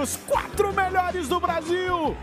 Entre 0.00 0.02
os 0.02 0.16
quatro 0.16 0.72
melhores 0.72 1.28
do 1.28 1.38
Brasil. 1.38 2.16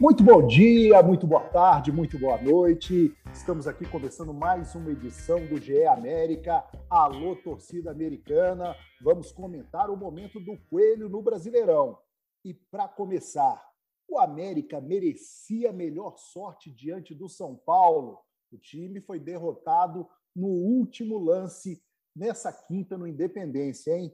Muito 0.00 0.24
bom 0.24 0.46
dia, 0.46 1.02
muito 1.02 1.26
boa 1.26 1.46
tarde, 1.48 1.92
muito 1.92 2.18
boa 2.18 2.40
noite. 2.40 3.14
Estamos 3.32 3.68
aqui 3.68 3.86
começando 3.86 4.32
mais 4.32 4.74
uma 4.74 4.90
edição 4.90 5.46
do 5.46 5.60
GE 5.60 5.84
América. 5.84 6.64
Alô, 6.88 7.36
torcida 7.36 7.90
americana. 7.90 8.74
Vamos 9.02 9.30
comentar 9.30 9.90
o 9.90 9.96
momento 9.96 10.40
do 10.40 10.56
Coelho 10.70 11.08
no 11.08 11.22
Brasileirão. 11.22 11.98
E 12.44 12.54
para 12.54 12.88
começar, 12.88 13.62
o 14.08 14.18
América 14.18 14.80
merecia 14.80 15.72
melhor 15.72 16.16
sorte 16.16 16.70
diante 16.70 17.14
do 17.14 17.28
São 17.28 17.54
Paulo. 17.54 18.18
O 18.50 18.58
time 18.58 19.00
foi 19.00 19.20
derrotado 19.20 20.08
no 20.34 20.48
último 20.48 21.18
lance 21.18 21.82
nessa 22.16 22.52
quinta 22.52 22.96
no 22.96 23.06
Independência, 23.06 23.96
hein? 23.96 24.12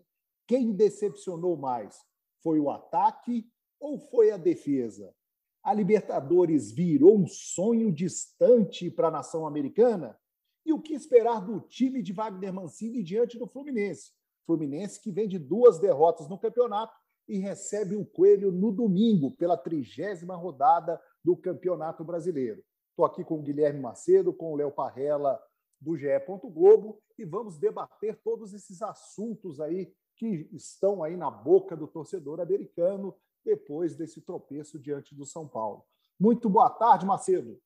Quem 0.48 0.72
decepcionou 0.72 1.58
mais? 1.58 1.94
Foi 2.42 2.58
o 2.58 2.70
ataque 2.70 3.46
ou 3.78 4.00
foi 4.00 4.30
a 4.30 4.38
defesa? 4.38 5.14
A 5.62 5.74
Libertadores 5.74 6.72
virou 6.72 7.18
um 7.18 7.26
sonho 7.28 7.92
distante 7.92 8.90
para 8.90 9.08
a 9.08 9.10
nação 9.10 9.46
americana? 9.46 10.18
E 10.64 10.72
o 10.72 10.80
que 10.80 10.94
esperar 10.94 11.44
do 11.44 11.60
time 11.60 12.02
de 12.02 12.14
Wagner 12.14 12.52
Mancini 12.52 13.02
diante 13.02 13.38
do 13.38 13.46
Fluminense? 13.46 14.12
Fluminense 14.46 14.98
que 15.02 15.12
vem 15.12 15.28
de 15.28 15.38
duas 15.38 15.78
derrotas 15.78 16.26
no 16.30 16.38
campeonato 16.38 16.94
e 17.28 17.36
recebe 17.36 17.94
o 17.94 18.06
Coelho 18.06 18.50
no 18.50 18.72
domingo, 18.72 19.32
pela 19.32 19.56
trigésima 19.56 20.34
rodada 20.34 20.98
do 21.22 21.36
Campeonato 21.36 22.02
Brasileiro. 22.02 22.64
Estou 22.88 23.04
aqui 23.04 23.22
com 23.22 23.34
o 23.34 23.42
Guilherme 23.42 23.80
Macedo, 23.80 24.32
com 24.32 24.52
o 24.52 24.56
Léo 24.56 24.72
Parrella, 24.72 25.38
do 25.78 25.94
GE. 25.94 26.08
Globo, 26.50 27.02
e 27.18 27.26
vamos 27.26 27.58
debater 27.58 28.18
todos 28.24 28.54
esses 28.54 28.80
assuntos 28.80 29.60
aí 29.60 29.92
que 30.18 30.48
estão 30.52 31.02
aí 31.02 31.16
na 31.16 31.30
boca 31.30 31.76
do 31.76 31.86
torcedor 31.86 32.40
americano 32.40 33.16
depois 33.44 33.94
desse 33.94 34.20
tropeço 34.20 34.78
diante 34.78 35.14
do 35.14 35.24
São 35.24 35.46
Paulo. 35.46 35.86
Muito 36.18 36.50
boa 36.50 36.68
tarde, 36.68 37.06
Macedo. 37.06 37.58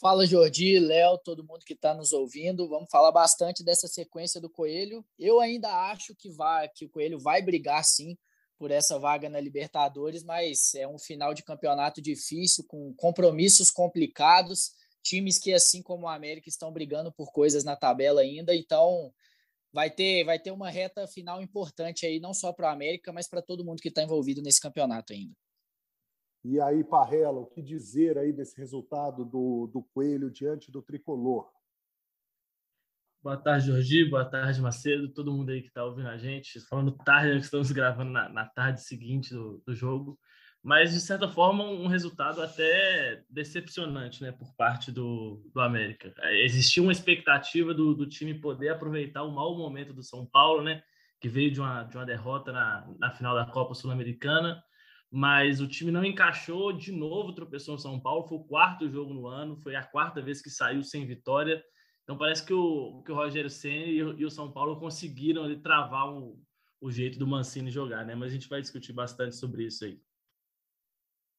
Fala, 0.00 0.26
Jordi, 0.26 0.80
Léo, 0.80 1.16
todo 1.18 1.46
mundo 1.46 1.64
que 1.64 1.74
está 1.74 1.94
nos 1.94 2.12
ouvindo. 2.12 2.68
Vamos 2.68 2.90
falar 2.90 3.12
bastante 3.12 3.62
dessa 3.62 3.86
sequência 3.86 4.40
do 4.40 4.50
Coelho. 4.50 5.06
Eu 5.16 5.38
ainda 5.38 5.68
acho 5.90 6.12
que, 6.16 6.28
vai, 6.28 6.68
que 6.68 6.86
o 6.86 6.90
Coelho 6.90 7.20
vai 7.20 7.40
brigar 7.40 7.84
sim 7.84 8.18
por 8.58 8.72
essa 8.72 8.98
vaga 8.98 9.28
na 9.28 9.40
Libertadores, 9.40 10.24
mas 10.24 10.74
é 10.74 10.88
um 10.88 10.98
final 10.98 11.32
de 11.32 11.44
campeonato 11.44 12.02
difícil, 12.02 12.64
com 12.66 12.92
compromissos 12.94 13.70
complicados, 13.70 14.72
times 15.02 15.38
que, 15.38 15.52
assim 15.52 15.80
como 15.82 16.06
o 16.06 16.08
América, 16.08 16.48
estão 16.48 16.72
brigando 16.72 17.12
por 17.12 17.30
coisas 17.30 17.62
na 17.62 17.76
tabela 17.76 18.22
ainda. 18.22 18.54
Então, 18.54 19.12
vai 19.72 19.90
ter, 19.90 20.24
vai 20.24 20.38
ter 20.38 20.50
uma 20.50 20.68
reta 20.68 21.06
final 21.06 21.40
importante 21.42 22.04
aí, 22.04 22.20
não 22.20 22.34
só 22.34 22.52
para 22.52 22.68
a 22.68 22.72
América, 22.72 23.12
mas 23.12 23.28
para 23.28 23.42
todo 23.42 23.64
mundo 23.64 23.80
que 23.80 23.88
está 23.88 24.02
envolvido 24.02 24.42
nesse 24.42 24.60
campeonato 24.60 25.12
ainda. 25.12 25.34
E 26.44 26.60
aí, 26.60 26.82
Parrela, 26.82 27.38
o 27.38 27.46
que 27.46 27.62
dizer 27.62 28.18
aí 28.18 28.32
desse 28.32 28.56
resultado 28.58 29.24
do, 29.24 29.68
do 29.68 29.82
Coelho 29.94 30.30
diante 30.30 30.70
do 30.70 30.82
Tricolor? 30.82 31.48
Boa 33.22 33.36
tarde, 33.36 33.68
Jordi. 33.68 34.10
Boa 34.10 34.24
tarde, 34.24 34.60
Macedo. 34.60 35.12
Todo 35.12 35.32
mundo 35.32 35.50
aí 35.50 35.62
que 35.62 35.68
está 35.68 35.84
ouvindo 35.84 36.08
a 36.08 36.18
gente. 36.18 36.58
Falando 36.62 36.90
tarde, 37.04 37.38
estamos 37.38 37.70
gravando 37.70 38.10
na, 38.10 38.28
na 38.28 38.46
tarde 38.46 38.82
seguinte 38.82 39.32
do, 39.32 39.62
do 39.64 39.72
jogo 39.72 40.18
mas 40.62 40.92
de 40.92 41.00
certa 41.00 41.28
forma 41.28 41.64
um 41.64 41.88
resultado 41.88 42.40
até 42.40 43.24
decepcionante, 43.28 44.22
né, 44.22 44.30
por 44.30 44.54
parte 44.54 44.92
do, 44.92 45.42
do 45.52 45.60
América. 45.60 46.14
Existia 46.30 46.82
uma 46.82 46.92
expectativa 46.92 47.74
do, 47.74 47.94
do 47.94 48.06
time 48.06 48.34
poder 48.34 48.68
aproveitar 48.68 49.24
o 49.24 49.32
mau 49.32 49.56
momento 49.56 49.92
do 49.92 50.04
São 50.04 50.24
Paulo, 50.24 50.62
né, 50.62 50.82
que 51.20 51.28
veio 51.28 51.50
de 51.50 51.60
uma, 51.60 51.82
de 51.82 51.96
uma 51.96 52.06
derrota 52.06 52.52
na, 52.52 52.88
na 52.98 53.10
final 53.10 53.34
da 53.34 53.44
Copa 53.44 53.74
Sul-Americana, 53.74 54.62
mas 55.10 55.60
o 55.60 55.66
time 55.66 55.90
não 55.90 56.04
encaixou, 56.04 56.72
de 56.72 56.92
novo 56.92 57.34
tropeçou 57.34 57.74
no 57.74 57.80
São 57.80 57.98
Paulo, 57.98 58.26
foi 58.28 58.38
o 58.38 58.44
quarto 58.44 58.88
jogo 58.88 59.12
no 59.12 59.26
ano, 59.26 59.56
foi 59.56 59.74
a 59.74 59.82
quarta 59.82 60.22
vez 60.22 60.40
que 60.40 60.48
saiu 60.48 60.82
sem 60.84 61.04
vitória, 61.04 61.62
então 62.04 62.16
parece 62.16 62.46
que 62.46 62.54
o, 62.54 63.02
que 63.04 63.10
o 63.10 63.16
Rogério 63.16 63.50
Senna 63.50 63.86
e, 63.86 63.96
e, 63.96 64.24
o 64.24 64.30
São 64.30 64.52
Paulo 64.52 64.78
conseguiram 64.78 65.42
ali, 65.42 65.56
travar 65.56 66.08
o, 66.08 66.40
o 66.80 66.90
jeito 66.90 67.18
do 67.18 67.26
Mancini 67.26 67.70
jogar, 67.70 68.06
né, 68.06 68.14
mas 68.14 68.30
a 68.30 68.34
gente 68.34 68.48
vai 68.48 68.60
discutir 68.60 68.92
bastante 68.92 69.34
sobre 69.34 69.64
isso 69.64 69.84
aí. 69.84 70.00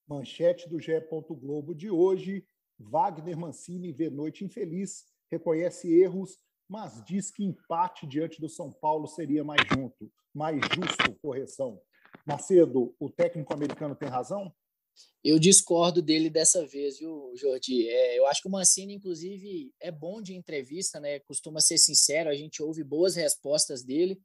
Manchete 0.08 0.68
do 0.69 0.80
GE. 0.80 0.94
Globo 1.30 1.74
de 1.74 1.90
hoje: 1.90 2.46
Wagner 2.80 3.38
Mancini 3.38 3.91
vê 3.91 4.09
noite 4.09 4.44
infeliz, 4.44 5.06
reconhece 5.31 5.91
erros, 5.91 6.38
mas 6.68 7.03
diz 7.06 7.31
que 7.31 7.44
empate 7.44 8.06
diante 8.08 8.40
do 8.40 8.50
São 8.50 8.72
Paulo 8.72 9.08
seria 9.08 9.44
mais 9.44 9.62
junto, 9.74 10.12
mais 10.34 10.59
justo. 10.75 11.18
Correção. 11.22 11.81
Macedo, 12.25 12.96
o 13.00 13.09
técnico 13.09 13.53
americano 13.53 13.96
tem 13.96 14.09
razão? 14.09 14.53
Eu 15.24 15.40
discordo 15.40 16.02
dele 16.02 16.30
dessa 16.30 16.66
vez, 16.66 17.00
viu, 17.00 17.34
Jordi? 17.35 17.88
É, 17.88 18.20
eu 18.20 18.28
acho 18.28 18.41
que 18.41 18.47
o 18.47 18.52
Mancini, 18.52 18.94
inclusive, 18.94 19.74
é 19.80 19.91
bom 19.91 20.22
de 20.22 20.35
entrevista, 20.35 21.00
né? 21.00 21.20
Costuma 21.20 21.59
ser 21.59 21.78
sincero, 21.78 22.30
a 22.30 22.35
gente 22.35 22.62
ouve 22.62 22.84
boas 22.84 23.16
respostas 23.16 23.84
dele 23.84 24.22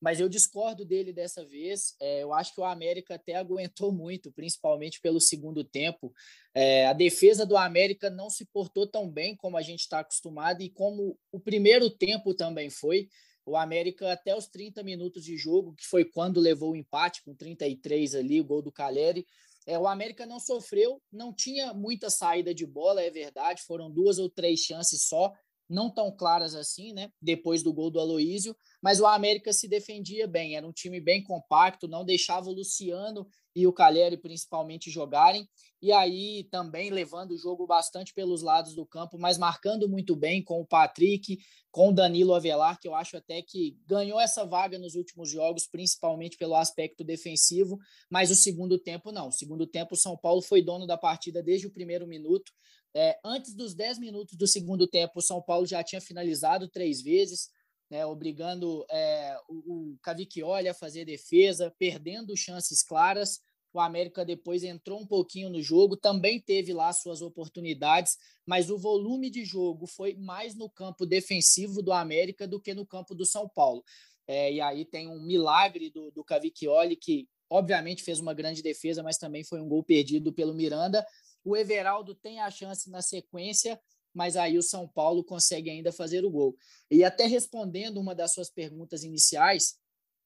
mas 0.00 0.20
eu 0.20 0.28
discordo 0.28 0.84
dele 0.84 1.12
dessa 1.12 1.44
vez. 1.44 1.94
É, 2.00 2.22
eu 2.22 2.32
acho 2.32 2.54
que 2.54 2.60
o 2.60 2.64
América 2.64 3.14
até 3.14 3.34
aguentou 3.34 3.92
muito, 3.92 4.30
principalmente 4.32 5.00
pelo 5.00 5.20
segundo 5.20 5.64
tempo. 5.64 6.12
É, 6.54 6.86
a 6.86 6.92
defesa 6.92 7.46
do 7.46 7.56
América 7.56 8.10
não 8.10 8.28
se 8.28 8.44
portou 8.46 8.86
tão 8.86 9.10
bem 9.10 9.34
como 9.36 9.56
a 9.56 9.62
gente 9.62 9.80
está 9.80 10.00
acostumado 10.00 10.62
e 10.62 10.70
como 10.70 11.18
o 11.32 11.40
primeiro 11.40 11.90
tempo 11.90 12.34
também 12.34 12.70
foi. 12.70 13.08
O 13.44 13.56
América, 13.56 14.12
até 14.12 14.36
os 14.36 14.48
30 14.48 14.82
minutos 14.82 15.24
de 15.24 15.36
jogo, 15.36 15.74
que 15.74 15.86
foi 15.86 16.04
quando 16.04 16.40
levou 16.40 16.72
o 16.72 16.76
empate, 16.76 17.22
com 17.22 17.34
33 17.34 18.16
ali, 18.16 18.40
o 18.40 18.44
gol 18.44 18.60
do 18.60 18.72
Caleri, 18.72 19.24
é, 19.66 19.78
o 19.78 19.86
América 19.86 20.24
não 20.24 20.38
sofreu, 20.38 21.02
não 21.12 21.32
tinha 21.32 21.74
muita 21.74 22.08
saída 22.08 22.54
de 22.54 22.64
bola, 22.64 23.02
é 23.02 23.10
verdade, 23.10 23.62
foram 23.62 23.90
duas 23.90 24.18
ou 24.18 24.30
três 24.30 24.60
chances 24.60 25.02
só, 25.06 25.32
não 25.68 25.90
tão 25.90 26.10
claras 26.10 26.54
assim, 26.54 26.92
né? 26.92 27.10
Depois 27.20 27.62
do 27.62 27.72
gol 27.72 27.90
do 27.90 28.00
Aloísio, 28.00 28.56
mas 28.82 29.00
o 29.00 29.06
América 29.06 29.52
se 29.52 29.68
defendia 29.68 30.26
bem, 30.26 30.56
era 30.56 30.66
um 30.66 30.72
time 30.72 31.00
bem 31.00 31.22
compacto, 31.22 31.88
não 31.88 32.04
deixava 32.04 32.48
o 32.48 32.52
Luciano 32.52 33.26
e 33.54 33.66
o 33.66 33.72
Caleri 33.72 34.18
principalmente 34.18 34.90
jogarem, 34.90 35.48
e 35.80 35.90
aí 35.90 36.44
também 36.50 36.90
levando 36.90 37.32
o 37.32 37.38
jogo 37.38 37.66
bastante 37.66 38.12
pelos 38.12 38.42
lados 38.42 38.74
do 38.74 38.84
campo, 38.84 39.18
mas 39.18 39.38
marcando 39.38 39.88
muito 39.88 40.14
bem 40.14 40.44
com 40.44 40.60
o 40.60 40.66
Patrick, 40.66 41.38
com 41.70 41.88
o 41.88 41.92
Danilo 41.92 42.34
Avelar, 42.34 42.78
que 42.78 42.86
eu 42.86 42.94
acho 42.94 43.16
até 43.16 43.40
que 43.42 43.78
ganhou 43.86 44.20
essa 44.20 44.44
vaga 44.44 44.78
nos 44.78 44.94
últimos 44.94 45.30
jogos, 45.30 45.66
principalmente 45.66 46.36
pelo 46.36 46.54
aspecto 46.54 47.02
defensivo, 47.02 47.78
mas 48.10 48.30
o 48.30 48.34
segundo 48.34 48.78
tempo 48.78 49.10
não. 49.10 49.28
O 49.28 49.32
segundo 49.32 49.66
tempo 49.66 49.94
o 49.94 49.98
São 49.98 50.16
Paulo 50.16 50.42
foi 50.42 50.62
dono 50.62 50.86
da 50.86 50.96
partida 50.98 51.42
desde 51.42 51.66
o 51.66 51.72
primeiro 51.72 52.06
minuto, 52.06 52.52
é, 52.96 53.18
antes 53.22 53.54
dos 53.54 53.74
10 53.74 53.98
minutos 53.98 54.36
do 54.36 54.46
segundo 54.46 54.86
tempo, 54.86 55.18
o 55.18 55.22
São 55.22 55.42
Paulo 55.42 55.66
já 55.66 55.84
tinha 55.84 56.00
finalizado 56.00 56.66
três 56.66 57.02
vezes, 57.02 57.50
né, 57.90 58.06
obrigando 58.06 58.86
é, 58.90 59.36
o, 59.46 59.92
o 59.92 59.98
Cavicchioli 60.02 60.66
a 60.66 60.72
fazer 60.72 61.04
defesa, 61.04 61.70
perdendo 61.78 62.34
chances 62.34 62.82
claras. 62.82 63.40
O 63.70 63.80
América 63.80 64.24
depois 64.24 64.64
entrou 64.64 64.98
um 64.98 65.06
pouquinho 65.06 65.50
no 65.50 65.60
jogo, 65.60 65.94
também 65.94 66.40
teve 66.40 66.72
lá 66.72 66.90
suas 66.94 67.20
oportunidades, 67.20 68.16
mas 68.46 68.70
o 68.70 68.78
volume 68.78 69.28
de 69.28 69.44
jogo 69.44 69.86
foi 69.86 70.14
mais 70.14 70.54
no 70.54 70.70
campo 70.70 71.04
defensivo 71.04 71.82
do 71.82 71.92
América 71.92 72.48
do 72.48 72.58
que 72.58 72.72
no 72.72 72.86
campo 72.86 73.14
do 73.14 73.26
São 73.26 73.46
Paulo. 73.46 73.84
É, 74.26 74.50
e 74.50 74.60
aí 74.62 74.86
tem 74.86 75.06
um 75.06 75.20
milagre 75.20 75.90
do, 75.90 76.10
do 76.10 76.24
Cavicchioli, 76.24 76.96
que 76.96 77.28
obviamente 77.50 78.02
fez 78.02 78.18
uma 78.18 78.32
grande 78.32 78.62
defesa, 78.62 79.02
mas 79.02 79.18
também 79.18 79.44
foi 79.44 79.60
um 79.60 79.68
gol 79.68 79.84
perdido 79.84 80.32
pelo 80.32 80.54
Miranda. 80.54 81.06
O 81.46 81.56
Everaldo 81.56 82.12
tem 82.12 82.40
a 82.40 82.50
chance 82.50 82.90
na 82.90 83.00
sequência, 83.00 83.80
mas 84.12 84.36
aí 84.36 84.58
o 84.58 84.62
São 84.64 84.88
Paulo 84.88 85.22
consegue 85.22 85.70
ainda 85.70 85.92
fazer 85.92 86.24
o 86.24 86.30
gol. 86.30 86.56
E 86.90 87.04
até 87.04 87.24
respondendo 87.24 88.00
uma 88.00 88.16
das 88.16 88.34
suas 88.34 88.50
perguntas 88.50 89.04
iniciais, 89.04 89.78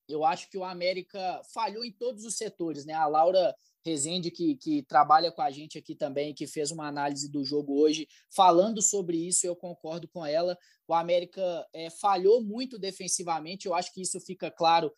eu 0.08 0.24
acho 0.24 0.48
que 0.48 0.56
o 0.56 0.64
América 0.64 1.42
falhou 1.52 1.84
em 1.84 1.92
todos 1.92 2.24
os 2.24 2.38
setores, 2.38 2.86
né? 2.86 2.94
A 2.94 3.06
Laura 3.06 3.54
Rezende, 3.84 4.30
que, 4.30 4.56
que 4.56 4.82
trabalha 4.82 5.30
com 5.30 5.42
a 5.42 5.50
gente 5.50 5.76
aqui 5.76 5.94
também, 5.94 6.32
que 6.32 6.46
fez 6.46 6.70
uma 6.70 6.88
análise 6.88 7.30
do 7.30 7.44
jogo 7.44 7.78
hoje, 7.78 8.08
falando 8.34 8.80
sobre 8.80 9.18
isso, 9.18 9.46
eu 9.46 9.54
concordo 9.54 10.08
com 10.08 10.24
ela. 10.24 10.56
O 10.88 10.94
América 10.94 11.66
é, 11.74 11.90
falhou 11.90 12.42
muito 12.42 12.78
defensivamente, 12.78 13.66
eu 13.66 13.74
acho 13.74 13.92
que 13.92 14.00
isso 14.00 14.18
fica 14.20 14.50
claro 14.50 14.90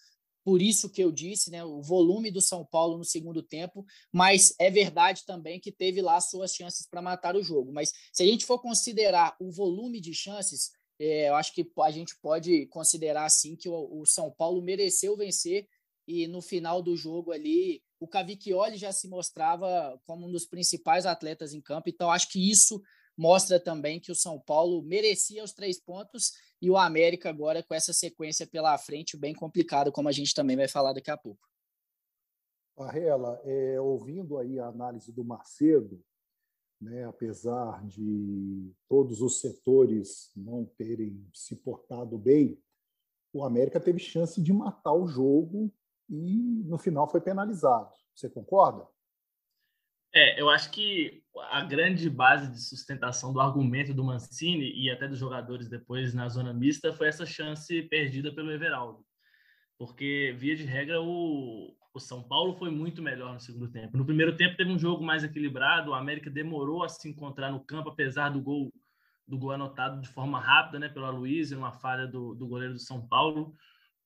por 0.45 0.61
isso 0.61 0.91
que 0.91 1.03
eu 1.03 1.13
disse, 1.13 1.51
né, 1.51 1.65
o 1.65 1.81
volume 1.81 2.31
do 2.31 2.41
São 2.41 2.65
Paulo 2.65 2.99
no 2.99 3.05
segundo 3.05 3.43
tempo, 3.43 3.85
mas 4.13 4.55
é 4.59 4.71
verdade 4.71 5.25
também 5.25 5.61
que 5.61 5.71
teve 5.71 6.01
lá 6.01 6.21
suas 6.21 6.55
chances 6.55 6.87
para 6.87 7.03
matar 7.03 7.37
o 7.37 7.43
jogo. 7.43 7.73
Mas 7.73 7.93
se 8.13 8.23
a 8.23 8.27
gente 8.27 8.45
for 8.45 8.59
considerar 8.59 9.37
o 9.41 9.51
volume 9.51 10.01
de 10.01 10.13
chances, 10.13 10.71
é, 10.99 11.29
eu 11.29 11.35
acho 11.35 11.53
que 11.55 11.69
a 11.81 11.91
gente 11.91 12.17
pode 12.21 12.67
considerar 12.67 13.25
assim 13.25 13.57
que 13.57 13.69
o, 13.69 14.01
o, 14.01 14.07
São 14.07 14.31
Paulo 14.31 14.63
mereceu 14.63 15.17
vencer 15.17 15.67
e 16.07 16.27
no 16.27 16.43
final 16.43 16.83
do 16.83 16.97
jogo 16.97 17.33
ali 17.33 17.83
o 17.99 18.09
Cavicchioli 18.09 18.77
já 18.77 18.93
se 18.93 19.09
mostrava 19.09 20.01
como 20.05 20.27
um 20.27 20.31
dos 20.31 20.45
principais 20.45 21.07
atletas 21.07 21.55
em 21.55 21.61
campo, 21.61 21.89
então 21.89 22.11
acho 22.11 22.29
que 22.29 22.51
isso 22.51 22.81
mostra 23.17 23.61
também 23.61 24.01
que 24.01 24.11
o 24.11 24.15
São 24.15 24.41
Paulo 24.41 24.83
merecia 24.83 25.45
os 25.45 25.53
três 25.53 25.81
pontos 25.81 26.33
e 26.63 26.71
o 26.71 26.77
América 26.77 27.29
agora 27.29 27.61
com 27.61 27.75
essa 27.75 27.93
sequência 27.93 28.47
pela 28.47 28.79
frente 28.79 29.17
bem 29.17 29.35
complicado, 29.35 29.91
como 29.91 30.09
a 30.09 30.13
gente 30.13 30.33
também 30.33 30.57
vai 30.57 30.69
falar 30.69 30.93
daqui 30.93 31.11
a 31.11 31.17
pouco. 31.17 31.51
Arrela, 32.79 33.41
é, 33.45 33.81
ouvindo 33.81 34.39
aí 34.39 34.61
a 34.61 34.69
análise 34.69 35.13
do 35.13 35.25
Macedo, 35.25 36.01
né, 36.81 37.05
apesar 37.05 37.85
de 37.85 38.73
todos 38.89 39.21
os 39.21 39.41
setores 39.41 40.31
não 40.37 40.65
terem 40.65 41.29
se 41.35 41.57
portado 41.57 42.17
bem, 42.17 42.63
o 43.33 43.45
América 43.45 43.81
teve 43.81 43.99
chance 43.99 44.41
de 44.41 44.53
matar 44.53 44.93
o 44.93 45.09
jogo 45.09 45.73
e 46.09 46.63
no 46.65 46.79
final 46.79 47.11
foi 47.11 47.21
penalizado. 47.21 47.93
Você 48.15 48.31
concorda? 48.31 48.87
É, 50.15 50.41
eu 50.41 50.51
acho 50.51 50.71
que 50.71 51.23
a 51.51 51.63
grande 51.63 52.09
base 52.11 52.51
de 52.51 52.61
sustentação 52.61 53.33
do 53.33 53.41
argumento 53.41 53.95
do 53.95 54.05
Mancini 54.05 54.71
e 54.75 54.91
até 54.91 55.09
dos 55.09 55.19
jogadores 55.19 55.69
depois 55.69 56.13
na 56.13 56.29
zona 56.29 56.53
mista 56.53 56.93
foi 56.93 57.09
essa 57.09 57.25
chance 57.25 57.83
perdida 57.85 58.33
pelo 58.35 58.53
Everaldo. 58.53 59.05
Porque, 59.79 60.35
via 60.37 60.55
de 60.55 60.65
regra, 60.65 61.01
o, 61.01 61.75
o 61.95 61.99
São 61.99 62.23
Paulo 62.23 62.55
foi 62.55 62.71
muito 62.71 63.01
melhor 63.03 63.33
no 63.33 63.41
segundo 63.41 63.69
tempo. 63.69 63.97
No 63.97 64.05
primeiro 64.05 64.37
tempo 64.37 64.57
teve 64.57 64.71
um 64.71 64.79
jogo 64.79 65.03
mais 65.03 65.25
equilibrado, 65.25 65.91
o 65.91 65.95
América 65.95 66.31
demorou 66.31 66.85
a 66.85 66.89
se 66.89 67.09
encontrar 67.09 67.51
no 67.51 67.65
campo, 67.65 67.89
apesar 67.89 68.29
do 68.29 68.41
gol 68.41 68.73
do 69.27 69.39
gol 69.39 69.53
anotado 69.53 70.01
de 70.01 70.09
forma 70.09 70.39
rápida 70.39 70.79
né, 70.81 70.89
pelo 70.89 71.07
Aloysio, 71.07 71.57
uma 71.57 71.73
falha 71.73 72.07
do, 72.07 72.35
do 72.35 72.47
goleiro 72.47 72.75
do 72.75 72.81
São 72.81 73.07
Paulo 73.07 73.55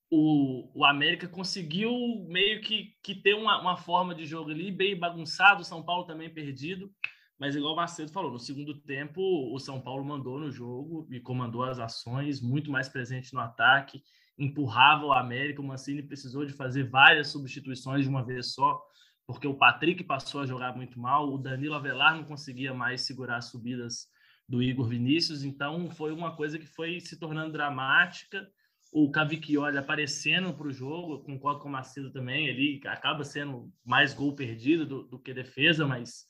o, 0.09 0.71
o 0.73 0.85
América 0.85 1.27
conseguiu 1.27 1.91
meio 2.27 2.61
que, 2.61 2.93
que 3.03 3.15
ter 3.15 3.33
uma, 3.33 3.59
uma 3.59 3.77
forma 3.77 4.15
de 4.15 4.25
jogo 4.25 4.51
ali 4.51 4.71
bem 4.71 4.97
bagunçado, 4.97 5.61
o 5.61 5.65
São 5.65 5.83
Paulo 5.83 6.05
também 6.05 6.33
perdido, 6.33 6.91
mas 7.37 7.55
igual 7.55 7.73
o 7.73 7.75
Macedo 7.75 8.11
falou, 8.11 8.31
no 8.31 8.39
segundo 8.39 8.79
tempo 8.81 9.21
o 9.21 9.59
São 9.59 9.81
Paulo 9.81 10.03
mandou 10.03 10.39
no 10.39 10.51
jogo 10.51 11.07
e 11.11 11.19
comandou 11.19 11.63
as 11.63 11.79
ações, 11.79 12.41
muito 12.41 12.71
mais 12.71 12.87
presente 12.87 13.33
no 13.33 13.39
ataque, 13.39 14.01
empurrava 14.37 15.05
o 15.05 15.11
América, 15.11 15.61
o 15.61 15.65
Mancini 15.65 16.01
precisou 16.01 16.45
de 16.45 16.53
fazer 16.53 16.89
várias 16.89 17.27
substituições 17.29 18.03
de 18.03 18.09
uma 18.09 18.23
vez 18.23 18.53
só, 18.53 18.81
porque 19.25 19.47
o 19.47 19.55
Patrick 19.55 20.03
passou 20.05 20.41
a 20.41 20.45
jogar 20.45 20.75
muito 20.75 20.97
mal, 20.99 21.33
o 21.33 21.37
Danilo 21.37 21.75
Avelar 21.75 22.15
não 22.15 22.23
conseguia 22.23 22.73
mais 22.73 23.01
segurar 23.01 23.37
as 23.37 23.49
subidas 23.49 24.07
do 24.47 24.63
Igor 24.63 24.87
Vinícius, 24.87 25.43
então 25.43 25.89
foi 25.91 26.13
uma 26.13 26.33
coisa 26.33 26.57
que 26.57 26.65
foi 26.65 27.01
se 27.01 27.19
tornando 27.19 27.51
dramática, 27.51 28.47
o 28.91 29.11
Cavicchioli 29.11 29.77
aparecendo 29.77 30.53
para 30.53 30.67
o 30.67 30.73
jogo, 30.73 31.23
concordo 31.23 31.59
com 31.59 31.69
o 31.69 31.71
Macedo 31.71 32.11
também, 32.11 32.47
ele 32.47 32.81
acaba 32.85 33.23
sendo 33.23 33.71
mais 33.85 34.13
gol 34.13 34.35
perdido 34.35 34.85
do, 34.85 35.03
do 35.03 35.19
que 35.19 35.33
defesa, 35.33 35.85
mas 35.85 36.25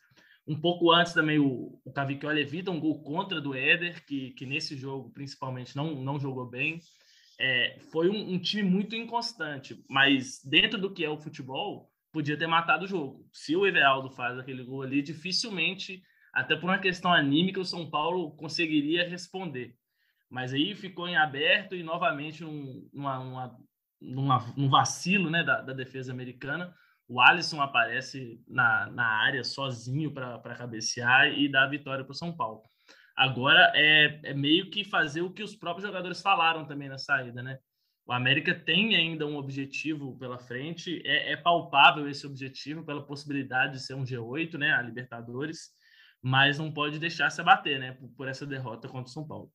um 0.48 0.60
pouco 0.60 0.92
antes 0.92 1.14
também 1.14 1.40
o, 1.40 1.80
o 1.84 1.92
Cavicchioli 1.92 2.42
evita 2.42 2.72
um 2.72 2.80
gol 2.80 3.02
contra 3.04 3.42
do 3.42 3.54
Éder, 3.54 4.06
que, 4.06 4.32
que 4.32 4.46
nesse 4.46 4.78
jogo 4.78 5.12
principalmente 5.12 5.76
não, 5.76 5.96
não 5.96 6.20
jogou 6.20 6.46
bem. 6.46 6.80
É, 7.40 7.78
foi 7.92 8.10
um, 8.10 8.34
um, 8.34 8.40
time 8.40 8.68
muito 8.68 8.96
inconstante, 8.96 9.84
mas 9.88 10.42
dentro 10.44 10.80
do 10.80 10.92
que 10.92 11.06
é 11.06 11.10
o 11.10 11.20
futebol, 11.20 11.92
podia 12.12 12.38
ter 12.38 12.48
matado 12.48 12.86
o 12.86 12.88
jogo. 12.88 13.28
Se 13.32 13.56
o 13.56 13.68
Everaldo 13.68 14.10
faz 14.10 14.40
aquele 14.40 14.64
gol 14.64 14.82
ali, 14.82 15.04
dificilmente, 15.04 16.02
até 16.34 16.56
por 16.56 16.66
uma 16.66 16.80
questão 16.80 17.14
anímica, 17.14 17.60
o 17.60 17.66
São 17.66 17.90
Paulo 17.90 18.32
conseguiria 18.32 19.08
responder. 19.08 19.76
Mas 20.30 20.54
aí 20.54 20.76
ficou 20.76 21.08
em 21.08 21.16
aberto 21.16 21.76
e 21.76 21.84
novamente 21.84 22.44
um, 22.44 22.88
uma, 22.94 23.20
uma, 23.20 23.58
uma, 24.02 24.54
um 24.58 24.70
vacilo 24.70 25.30
né, 25.30 25.44
da, 25.44 25.62
da, 25.62 25.74
defesa 25.74 26.12
americana. 26.12 26.74
O 27.08 27.22
Alisson 27.22 27.62
aparece 27.62 28.42
na, 28.48 28.88
na 28.92 29.06
área 29.06 29.44
sozinho 29.44 30.14
para 30.14 30.56
cabecear 30.56 31.28
e 31.28 31.50
dá 31.50 31.64
a 31.64 31.70
vitória 31.70 32.04
para 32.04 32.12
o 32.12 32.16
São 32.16 32.36
Paulo. 32.36 32.62
Agora 33.16 33.72
é, 33.74 34.20
é 34.24 34.34
meio 34.34 34.70
que 34.70 34.84
fazer 34.84 35.22
o 35.22 35.32
que 35.32 35.42
os 35.42 35.56
próprios 35.56 35.88
jogadores 35.88 36.22
falaram 36.22 36.66
também 36.66 36.90
na 36.90 36.98
saída, 36.98 37.42
né? 37.42 37.58
O 38.06 38.14
América 38.14 38.54
tem 38.54 38.96
ainda 38.96 39.26
um 39.26 39.38
objetivo 39.38 40.18
pela 40.18 40.38
frente, 40.38 41.02
é, 41.06 41.32
é, 41.32 41.38
palpável 41.38 42.08
esse 42.08 42.26
objetivo 42.26 42.86
pela 42.86 43.06
possibilidade 43.06 43.74
de 43.74 43.80
ser 43.82 43.96
um 43.96 44.04
G8, 44.04 44.58
né, 44.58 44.72
a 44.72 44.82
Libertadores, 44.82 45.72
mas 46.22 46.58
não 46.58 46.72
pode 46.72 47.00
deixar 47.00 47.30
se 47.30 47.42
abater, 47.42 47.78
né, 47.80 47.94
por, 47.94 48.10
por 48.12 48.28
essa 48.30 48.46
derrota 48.46 48.88
contra 48.88 49.10
o 49.10 49.14
São 49.14 49.28
Paulo 49.28 49.52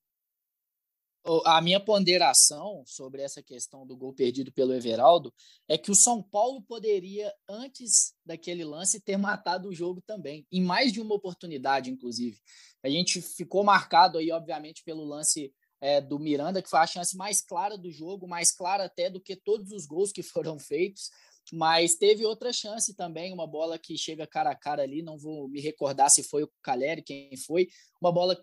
a 1.45 1.61
minha 1.61 1.79
ponderação 1.79 2.83
sobre 2.87 3.23
essa 3.23 3.43
questão 3.43 3.87
do 3.87 3.97
gol 3.97 4.13
perdido 4.13 4.53
pelo 4.53 4.75
Everaldo 4.75 5.33
é 5.69 5.79
que 5.79 5.91
o 5.91 5.95
São 5.95 6.23
Paulo 6.23 6.63
poderia, 6.63 7.33
antes 7.49 8.15
daquele 8.27 8.65
lance, 8.65 9.01
ter 9.01 9.17
matado 9.17 9.69
o 9.69 9.75
jogo 9.75 10.03
também, 10.05 10.47
em 10.51 10.61
mais 10.61 10.93
de 10.93 11.01
uma 11.01 11.15
oportunidade, 11.15 11.91
inclusive. 11.91 12.41
A 12.83 12.89
gente 12.89 13.23
ficou 13.23 13.63
marcado 13.63 14.19
aí, 14.19 14.33
obviamente, 14.33 14.83
pelo 14.85 15.05
lance 15.05 15.53
é, 15.81 16.01
do 16.01 16.19
Miranda, 16.19 16.61
que 16.61 16.69
foi 16.69 16.81
a 16.81 16.87
chance 16.87 17.17
mais 17.17 17.41
clara 17.41 17.79
do 17.79 17.91
jogo, 17.91 18.27
mais 18.27 18.51
clara 18.51 18.85
até 18.85 19.09
do 19.09 19.21
que 19.21 19.37
todos 19.37 19.71
os 19.71 19.87
gols 19.87 20.11
que 20.11 20.23
foram 20.23 20.59
feitos. 20.59 21.11
Mas 21.53 21.97
teve 21.97 22.25
outra 22.25 22.53
chance 22.53 22.95
também, 22.95 23.33
uma 23.33 23.47
bola 23.47 23.79
que 23.79 23.99
chega 23.99 24.27
cara 24.27 24.51
a 24.51 24.57
cara 24.57 24.83
ali, 24.83 25.03
não 25.03 25.19
vou 25.19 25.49
me 25.49 25.61
recordar 25.61 26.09
se 26.09 26.23
foi 26.23 26.45
o 26.45 26.51
Caleri, 26.63 27.03
quem 27.03 27.37
foi, 27.37 27.69
uma 28.01 28.13
bola 28.13 28.41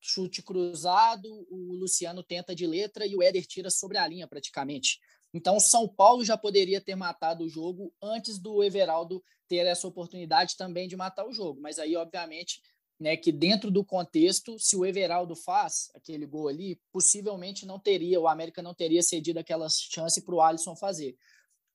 chute 0.00 0.42
cruzado, 0.42 1.28
o 1.50 1.74
Luciano 1.74 2.22
tenta 2.22 2.54
de 2.54 2.66
letra 2.66 3.06
e 3.06 3.16
o 3.16 3.22
Éder 3.22 3.46
tira 3.46 3.70
sobre 3.70 3.98
a 3.98 4.06
linha 4.06 4.26
praticamente. 4.26 4.98
Então, 5.32 5.60
São 5.60 5.86
Paulo 5.86 6.24
já 6.24 6.36
poderia 6.36 6.80
ter 6.80 6.94
matado 6.94 7.44
o 7.44 7.48
jogo 7.48 7.92
antes 8.02 8.38
do 8.38 8.62
Everaldo 8.62 9.22
ter 9.46 9.66
essa 9.66 9.86
oportunidade 9.86 10.56
também 10.56 10.88
de 10.88 10.96
matar 10.96 11.26
o 11.26 11.32
jogo. 11.32 11.60
Mas 11.60 11.78
aí, 11.78 11.96
obviamente, 11.96 12.62
né, 12.98 13.16
que 13.16 13.30
dentro 13.30 13.70
do 13.70 13.84
contexto, 13.84 14.58
se 14.58 14.76
o 14.76 14.84
Everaldo 14.84 15.36
faz 15.36 15.90
aquele 15.94 16.26
gol 16.26 16.48
ali, 16.48 16.80
possivelmente 16.92 17.66
não 17.66 17.78
teria, 17.78 18.20
o 18.20 18.28
América 18.28 18.62
não 18.62 18.74
teria 18.74 19.02
cedido 19.02 19.38
aquela 19.38 19.68
chance 19.68 20.20
para 20.22 20.34
o 20.34 20.40
Alisson 20.40 20.74
fazer. 20.74 21.16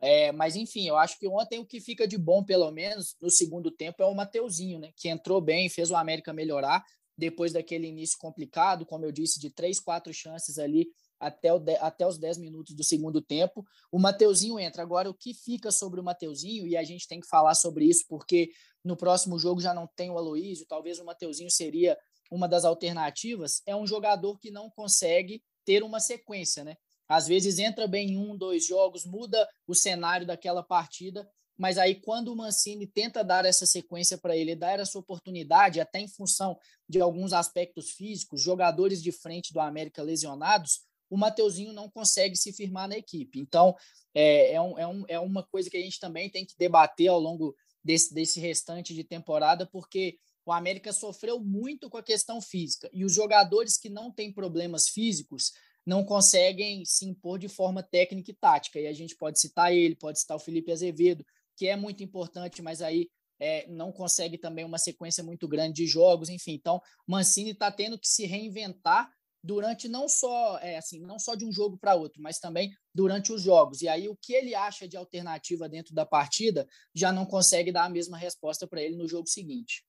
É, 0.01 0.33
mas 0.33 0.57
enfim, 0.57 0.85
eu 0.85 0.97
acho 0.97 1.17
que 1.17 1.27
ontem 1.27 1.59
o 1.59 1.65
que 1.65 1.79
fica 1.79 2.05
de 2.05 2.17
bom, 2.17 2.43
pelo 2.43 2.69
menos 2.71 3.15
no 3.21 3.29
segundo 3.29 3.71
tempo, 3.71 4.03
é 4.03 4.05
o 4.05 4.13
Mateuzinho, 4.13 4.77
né? 4.77 4.91
Que 4.97 5.07
entrou 5.07 5.39
bem, 5.39 5.69
fez 5.69 5.91
o 5.91 5.95
América 5.95 6.33
melhorar 6.33 6.83
depois 7.17 7.53
daquele 7.53 7.87
início 7.87 8.17
complicado, 8.17 8.85
como 8.85 9.05
eu 9.05 9.11
disse, 9.11 9.39
de 9.39 9.49
três, 9.49 9.79
quatro 9.79 10.13
chances 10.13 10.57
ali 10.57 10.87
até, 11.19 11.57
de, 11.57 11.75
até 11.77 12.05
os 12.05 12.17
dez 12.17 12.37
minutos 12.37 12.75
do 12.75 12.83
segundo 12.83 13.21
tempo. 13.21 13.65
O 13.91 13.99
Mateuzinho 13.99 14.59
entra. 14.59 14.81
Agora, 14.81 15.09
o 15.09 15.13
que 15.13 15.33
fica 15.33 15.71
sobre 15.71 15.99
o 15.99 16.03
Mateuzinho, 16.03 16.67
e 16.67 16.75
a 16.75 16.83
gente 16.83 17.07
tem 17.07 17.19
que 17.19 17.27
falar 17.27 17.55
sobre 17.55 17.85
isso, 17.85 18.05
porque 18.07 18.49
no 18.83 18.97
próximo 18.97 19.39
jogo 19.39 19.61
já 19.61 19.73
não 19.73 19.87
tem 19.95 20.09
o 20.09 20.17
Aloísio, 20.17 20.65
talvez 20.67 20.99
o 20.99 21.05
Mateuzinho 21.05 21.49
seria 21.49 21.97
uma 22.29 22.47
das 22.47 22.65
alternativas, 22.65 23.61
é 23.65 23.75
um 23.75 23.85
jogador 23.85 24.39
que 24.39 24.49
não 24.49 24.69
consegue 24.69 25.41
ter 25.63 25.83
uma 25.83 25.99
sequência, 25.99 26.63
né? 26.63 26.75
Às 27.07 27.27
vezes 27.27 27.59
entra 27.59 27.87
bem 27.87 28.11
em 28.11 28.17
um, 28.17 28.35
dois 28.35 28.65
jogos, 28.65 29.05
muda 29.05 29.47
o 29.67 29.75
cenário 29.75 30.25
daquela 30.25 30.63
partida 30.63 31.29
mas 31.57 31.77
aí 31.77 31.95
quando 31.95 32.29
o 32.29 32.35
Mancini 32.35 32.87
tenta 32.87 33.23
dar 33.23 33.45
essa 33.45 33.65
sequência 33.65 34.17
para 34.17 34.35
ele, 34.35 34.55
dar 34.55 34.79
essa 34.79 34.97
oportunidade, 34.97 35.79
até 35.79 35.99
em 35.99 36.07
função 36.07 36.57
de 36.87 36.99
alguns 36.99 37.33
aspectos 37.33 37.91
físicos, 37.91 38.41
jogadores 38.41 39.01
de 39.01 39.11
frente 39.11 39.53
do 39.53 39.59
América 39.59 40.01
lesionados, 40.01 40.81
o 41.09 41.17
Mateuzinho 41.17 41.73
não 41.73 41.89
consegue 41.89 42.35
se 42.35 42.51
firmar 42.51 42.87
na 42.87 42.97
equipe. 42.97 43.39
Então, 43.39 43.75
é, 44.15 44.53
é, 44.53 44.61
um, 44.61 44.79
é, 44.79 44.87
um, 44.87 45.03
é 45.07 45.19
uma 45.19 45.43
coisa 45.43 45.69
que 45.69 45.77
a 45.77 45.81
gente 45.81 45.99
também 45.99 46.29
tem 46.29 46.45
que 46.45 46.55
debater 46.57 47.07
ao 47.07 47.19
longo 47.19 47.55
desse, 47.83 48.13
desse 48.13 48.39
restante 48.39 48.95
de 48.95 49.03
temporada, 49.03 49.65
porque 49.65 50.17
o 50.45 50.51
América 50.51 50.91
sofreu 50.91 51.39
muito 51.39 51.89
com 51.89 51.97
a 51.97 52.03
questão 52.03 52.41
física. 52.41 52.89
E 52.91 53.05
os 53.05 53.13
jogadores 53.13 53.77
que 53.77 53.89
não 53.89 54.11
têm 54.11 54.33
problemas 54.33 54.89
físicos 54.89 55.51
não 55.85 56.03
conseguem 56.03 56.83
se 56.85 57.05
impor 57.05 57.37
de 57.37 57.47
forma 57.47 57.83
técnica 57.83 58.31
e 58.31 58.33
tática. 58.33 58.79
E 58.79 58.87
a 58.87 58.93
gente 58.93 59.15
pode 59.15 59.39
citar 59.39 59.73
ele, 59.73 59.95
pode 59.95 60.19
citar 60.19 60.37
o 60.37 60.39
Felipe 60.39 60.71
Azevedo, 60.71 61.25
que 61.55 61.67
é 61.67 61.75
muito 61.75 62.03
importante, 62.03 62.61
mas 62.61 62.81
aí 62.81 63.09
é, 63.39 63.67
não 63.67 63.91
consegue 63.91 64.37
também 64.37 64.63
uma 64.63 64.77
sequência 64.77 65.23
muito 65.23 65.47
grande 65.47 65.75
de 65.75 65.87
jogos, 65.87 66.29
enfim. 66.29 66.53
Então, 66.53 66.81
Mancini 67.07 67.51
está 67.51 67.71
tendo 67.71 67.99
que 67.99 68.07
se 68.07 68.25
reinventar 68.25 69.11
durante 69.43 69.89
não 69.89 70.07
só 70.07 70.57
é 70.59 70.77
assim, 70.77 71.01
não 71.01 71.19
só 71.19 71.35
de 71.35 71.45
um 71.45 71.51
jogo 71.51 71.77
para 71.77 71.95
outro, 71.95 72.21
mas 72.21 72.39
também 72.39 72.73
durante 72.95 73.33
os 73.33 73.41
jogos. 73.41 73.81
E 73.81 73.89
aí 73.89 74.07
o 74.07 74.15
que 74.15 74.33
ele 74.33 74.55
acha 74.55 74.87
de 74.87 74.95
alternativa 74.95 75.67
dentro 75.67 75.93
da 75.93 76.05
partida 76.05 76.65
já 76.95 77.11
não 77.11 77.25
consegue 77.25 77.71
dar 77.71 77.83
a 77.83 77.89
mesma 77.89 78.17
resposta 78.17 78.65
para 78.65 78.81
ele 78.81 78.95
no 78.95 79.07
jogo 79.07 79.27
seguinte. 79.27 79.85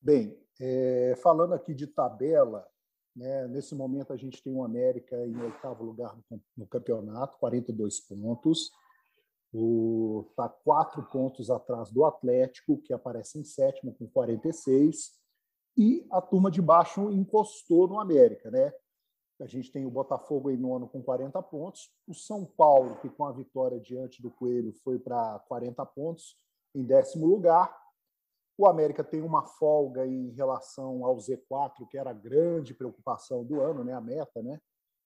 Bem, 0.00 0.38
é, 0.60 1.14
falando 1.20 1.54
aqui 1.54 1.74
de 1.74 1.86
tabela, 1.86 2.66
né, 3.14 3.48
nesse 3.48 3.74
momento 3.74 4.12
a 4.12 4.16
gente 4.16 4.40
tem 4.42 4.54
o 4.54 4.62
América 4.62 5.16
em 5.26 5.36
oitavo 5.40 5.82
lugar 5.82 6.16
no, 6.56 6.66
campeonato, 6.66 7.38
42 7.38 8.00
pontos. 8.00 8.70
Está 9.52 10.48
quatro 10.48 11.02
pontos 11.10 11.50
atrás 11.50 11.90
do 11.90 12.04
Atlético, 12.04 12.78
que 12.78 12.92
aparece 12.92 13.38
em 13.38 13.44
sétimo 13.44 13.94
com 13.94 14.06
46 14.06 15.20
e 15.76 16.06
a 16.10 16.20
turma 16.20 16.50
de 16.50 16.60
baixo 16.60 17.10
encostou 17.10 17.88
no 17.88 17.98
América, 17.98 18.50
né? 18.50 18.72
A 19.40 19.46
gente 19.46 19.72
tem 19.72 19.86
o 19.86 19.90
Botafogo 19.90 20.50
em 20.50 20.56
nono 20.56 20.86
com 20.86 21.02
40 21.02 21.42
pontos, 21.42 21.90
o 22.06 22.12
São 22.12 22.44
Paulo, 22.44 22.96
que 22.96 23.08
com 23.08 23.24
a 23.24 23.32
vitória 23.32 23.80
diante 23.80 24.20
do 24.20 24.30
Coelho 24.30 24.72
foi 24.84 24.98
para 24.98 25.38
40 25.48 25.84
pontos, 25.86 26.36
em 26.74 26.84
décimo 26.84 27.26
lugar. 27.26 27.74
O 28.58 28.66
América 28.66 29.02
tem 29.02 29.22
uma 29.22 29.42
folga 29.42 30.06
em 30.06 30.30
relação 30.32 31.04
ao 31.06 31.16
Z4, 31.16 31.88
que 31.88 31.96
era 31.96 32.10
a 32.10 32.14
grande 32.14 32.74
preocupação 32.74 33.42
do 33.42 33.60
ano, 33.62 33.82
né? 33.82 33.94
A 33.94 34.00
meta, 34.00 34.42
né? 34.42 34.60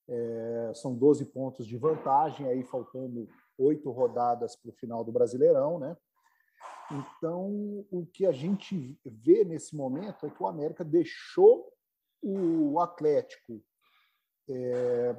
É, 0.09 0.73
são 0.75 0.95
12 0.95 1.27
pontos 1.27 1.67
de 1.67 1.77
vantagem, 1.77 2.49
aí 2.49 2.65
faltando 2.65 3.29
oito 3.59 3.91
rodadas 3.91 4.57
para 4.57 4.71
o 4.71 4.75
final 4.75 5.05
do 5.05 5.13
Brasileirão, 5.13 5.79
né? 5.79 5.97
Então, 6.91 7.87
o 7.91 8.07
que 8.13 8.27
a 8.27 8.33
gente 8.33 8.99
vê 9.05 9.45
nesse 9.45 9.75
momento 9.75 10.27
é 10.27 10.31
que 10.31 10.43
o 10.43 10.47
América 10.47 10.85
deixou 10.85 11.73
o 12.23 12.79
Atlético 12.79 13.63
é, 14.49 15.17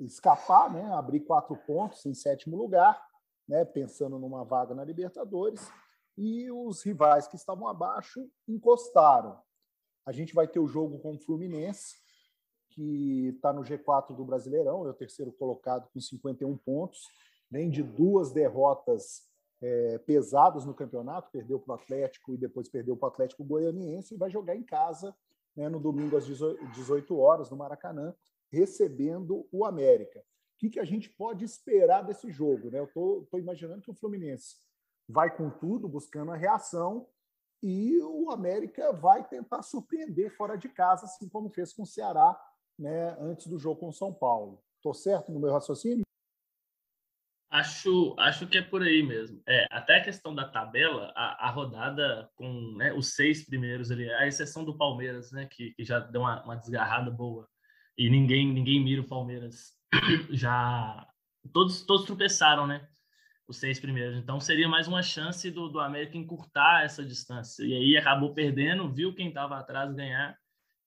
escapar, 0.00 0.72
né, 0.72 0.92
abrir 0.92 1.20
quatro 1.20 1.56
pontos 1.66 2.04
em 2.06 2.14
sétimo 2.14 2.56
lugar, 2.56 3.02
né, 3.46 3.64
pensando 3.64 4.18
numa 4.18 4.44
vaga 4.44 4.74
na 4.74 4.84
Libertadores, 4.84 5.70
e 6.16 6.50
os 6.50 6.82
rivais 6.82 7.28
que 7.28 7.36
estavam 7.36 7.68
abaixo 7.68 8.28
encostaram. 8.46 9.38
A 10.04 10.12
gente 10.12 10.34
vai 10.34 10.48
ter 10.48 10.58
o 10.58 10.66
jogo 10.66 10.98
com 10.98 11.14
o 11.14 11.18
Fluminense, 11.18 11.96
que 12.70 13.28
está 13.28 13.52
no 13.52 13.62
G4 13.62 14.14
do 14.14 14.24
Brasileirão, 14.24 14.86
é 14.86 14.90
o 14.90 14.94
terceiro 14.94 15.32
colocado 15.32 15.88
com 15.92 16.00
51 16.00 16.56
pontos, 16.58 17.00
vem 17.50 17.70
de 17.70 17.82
duas 17.82 18.32
derrotas 18.32 19.28
é, 19.60 19.98
pesadas 19.98 20.64
no 20.64 20.74
campeonato, 20.74 21.30
perdeu 21.30 21.58
para 21.58 21.72
o 21.72 21.74
Atlético 21.74 22.34
e 22.34 22.38
depois 22.38 22.68
perdeu 22.68 22.96
para 22.96 23.06
o 23.06 23.12
Atlético 23.12 23.44
Goianiense 23.44 24.14
e 24.14 24.18
vai 24.18 24.30
jogar 24.30 24.54
em 24.54 24.62
casa 24.62 25.14
né, 25.56 25.68
no 25.68 25.80
domingo 25.80 26.16
às 26.16 26.24
18 26.26 27.18
horas 27.18 27.50
no 27.50 27.56
Maracanã, 27.56 28.14
recebendo 28.50 29.48
o 29.50 29.64
América. 29.64 30.20
O 30.20 30.58
que, 30.58 30.70
que 30.70 30.80
a 30.80 30.84
gente 30.84 31.10
pode 31.10 31.44
esperar 31.44 32.02
desse 32.02 32.30
jogo? 32.30 32.70
Né? 32.70 32.78
Eu 32.78 32.84
estou 32.84 33.40
imaginando 33.40 33.82
que 33.82 33.90
o 33.90 33.94
Fluminense 33.94 34.56
vai 35.08 35.34
com 35.34 35.50
tudo, 35.50 35.88
buscando 35.88 36.32
a 36.32 36.36
reação, 36.36 37.06
e 37.62 37.98
o 38.02 38.30
América 38.30 38.92
vai 38.92 39.26
tentar 39.26 39.62
surpreender 39.62 40.36
fora 40.36 40.56
de 40.56 40.68
casa, 40.68 41.06
assim 41.06 41.28
como 41.28 41.50
fez 41.50 41.72
com 41.72 41.82
o 41.82 41.86
Ceará 41.86 42.38
né, 42.78 43.16
antes 43.20 43.48
do 43.48 43.58
jogo 43.58 43.80
com 43.80 43.88
o 43.88 43.92
São 43.92 44.12
Paulo. 44.12 44.62
Estou 44.76 44.94
certo 44.94 45.32
no 45.32 45.40
meu 45.40 45.52
raciocínio? 45.52 46.07
Acho, 47.50 48.14
acho 48.18 48.46
que 48.46 48.58
é 48.58 48.62
por 48.62 48.82
aí 48.82 49.02
mesmo. 49.02 49.42
É, 49.48 49.66
até 49.70 49.96
a 49.96 50.04
questão 50.04 50.34
da 50.34 50.46
tabela, 50.46 51.12
a, 51.16 51.48
a 51.48 51.50
rodada 51.50 52.28
com 52.36 52.74
né, 52.76 52.92
os 52.92 53.14
seis 53.14 53.46
primeiros 53.46 53.90
ali, 53.90 54.10
a 54.12 54.26
exceção 54.26 54.64
do 54.64 54.76
Palmeiras, 54.76 55.32
né, 55.32 55.46
que, 55.46 55.72
que 55.72 55.84
já 55.84 55.98
deu 55.98 56.20
uma, 56.20 56.44
uma 56.44 56.56
desgarrada 56.56 57.10
boa 57.10 57.48
e 57.98 58.08
ninguém 58.08 58.46
ninguém 58.46 58.82
mira 58.82 59.02
o 59.02 59.08
Palmeiras. 59.08 59.76
Já 60.30 61.06
todos 61.52 61.84
todos 61.84 62.06
tropeçaram, 62.06 62.66
né? 62.66 62.86
Os 63.48 63.56
seis 63.56 63.80
primeiros. 63.80 64.16
Então 64.18 64.38
seria 64.38 64.68
mais 64.68 64.86
uma 64.86 65.02
chance 65.02 65.50
do, 65.50 65.68
do 65.68 65.80
América 65.80 66.16
encurtar 66.16 66.84
essa 66.84 67.04
distância. 67.04 67.64
E 67.64 67.74
aí 67.74 67.96
acabou 67.96 68.34
perdendo, 68.34 68.92
viu 68.92 69.14
quem 69.14 69.28
estava 69.28 69.58
atrás 69.58 69.92
ganhar 69.94 70.38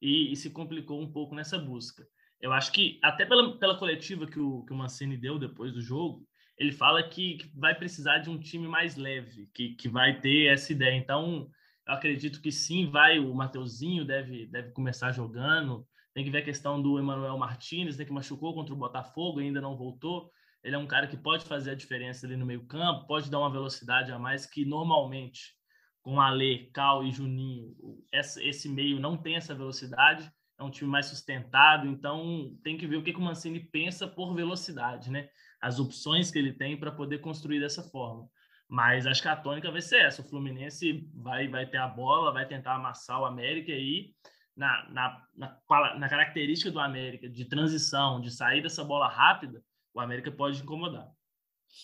e, 0.02 0.32
e 0.32 0.36
se 0.36 0.52
complicou 0.52 1.02
um 1.02 1.12
pouco 1.12 1.36
nessa 1.36 1.58
busca. 1.58 2.08
Eu 2.42 2.52
acho 2.52 2.72
que 2.72 3.00
até 3.04 3.26
pela, 3.26 3.58
pela 3.58 3.78
coletiva 3.78 4.26
que 4.26 4.40
o, 4.40 4.64
que 4.64 4.74
o 4.74 4.76
Mancini 4.76 5.16
deu 5.16 5.38
depois 5.38 5.72
do 5.72 5.82
jogo, 5.82 6.26
ele 6.58 6.72
fala 6.72 7.02
que, 7.04 7.36
que, 7.36 7.60
vai 7.60 7.76
precisar 7.76 8.20
de 8.20 8.30
um 8.30 8.40
time 8.40 8.68
mais 8.68 8.96
leve, 8.96 9.50
que, 9.54 9.76
que 9.76 9.88
vai 9.88 10.20
ter 10.20 10.48
essa 10.48 10.72
ideia. 10.72 10.96
Então, 10.96 11.50
eu 11.88 11.94
acredito 11.94 12.42
que 12.42 12.52
sim, 12.52 12.90
vai. 12.90 13.20
O 13.20 13.34
Mateuzinho 13.34 14.06
deve, 14.06 14.48
deve 14.48 14.72
começar 14.72 15.12
jogando. 15.12 15.88
Tem 16.14 16.24
que 16.24 16.30
ver 16.30 16.40
a 16.40 16.46
questão 16.46 16.82
do 16.82 17.00
Emanuel 17.00 17.38
Martinez, 17.38 17.98
né, 17.98 18.06
que 18.06 18.12
machucou 18.12 18.54
contra 18.54 18.74
o 18.74 18.78
Botafogo 18.78 19.40
e 19.40 19.46
ainda 19.46 19.62
não 19.62 19.78
voltou. 19.78 20.30
Ele 20.64 20.76
é 20.76 20.78
um 20.78 20.88
cara 20.88 21.08
que 21.08 21.18
pode 21.18 21.46
fazer 21.46 21.72
a 21.72 21.76
diferença 21.76 22.28
ali 22.28 22.36
no 22.36 22.46
meio-campo, 22.46 23.08
pode 23.08 23.32
dar 23.32 23.40
uma 23.40 23.52
velocidade 23.52 24.12
a 24.12 24.20
mais 24.20 24.46
que 24.46 24.64
normalmente 24.64 25.56
com 26.04 26.20
Ale, 26.20 26.70
Cal 26.74 27.04
e 27.04 27.12
Juninho, 27.12 27.76
esse 28.12 28.68
meio 28.68 29.00
não 29.00 29.16
tem 29.16 29.36
essa 29.36 29.54
velocidade. 29.54 30.32
É 30.62 30.64
um 30.64 30.70
time 30.70 30.90
mais 30.90 31.08
sustentado, 31.08 31.88
então 31.88 32.56
tem 32.64 32.78
que 32.78 32.86
ver 32.86 32.98
o 32.98 33.04
que, 33.04 33.12
que 33.12 33.20
o 33.20 33.22
Mancini 33.22 33.60
pensa 33.60 34.08
por 34.08 34.36
velocidade, 34.36 35.10
né? 35.10 35.28
as 35.62 35.80
opções 35.80 36.32
que 36.32 36.40
ele 36.40 36.52
tem 36.52 36.76
para 36.76 36.92
poder 36.92 37.20
construir 37.20 37.60
dessa 37.60 37.84
forma. 37.84 38.28
Mas 38.68 39.06
acho 39.06 39.22
que 39.22 39.28
a 39.28 39.36
tônica 39.36 39.72
vai 39.72 39.82
ser 39.82 40.06
essa: 40.06 40.22
o 40.22 40.26
Fluminense 40.26 41.08
vai, 41.14 41.48
vai 41.48 41.68
ter 41.68 41.78
a 41.78 41.88
bola, 41.88 42.34
vai 42.34 42.48
tentar 42.48 42.76
amassar 42.76 43.22
o 43.22 43.26
América 43.26 43.72
e 43.72 44.14
na, 44.56 44.90
na, 44.90 45.28
na, 45.36 46.00
na 46.00 46.10
característica 46.10 46.72
do 46.72 46.80
América 46.80 47.30
de 47.30 47.46
transição, 47.46 48.20
de 48.20 48.32
sair 48.32 48.62
dessa 48.62 48.84
bola 48.84 49.08
rápida, 49.08 49.64
o 49.94 50.00
América 50.00 50.32
pode 50.32 50.62
incomodar. 50.62 51.12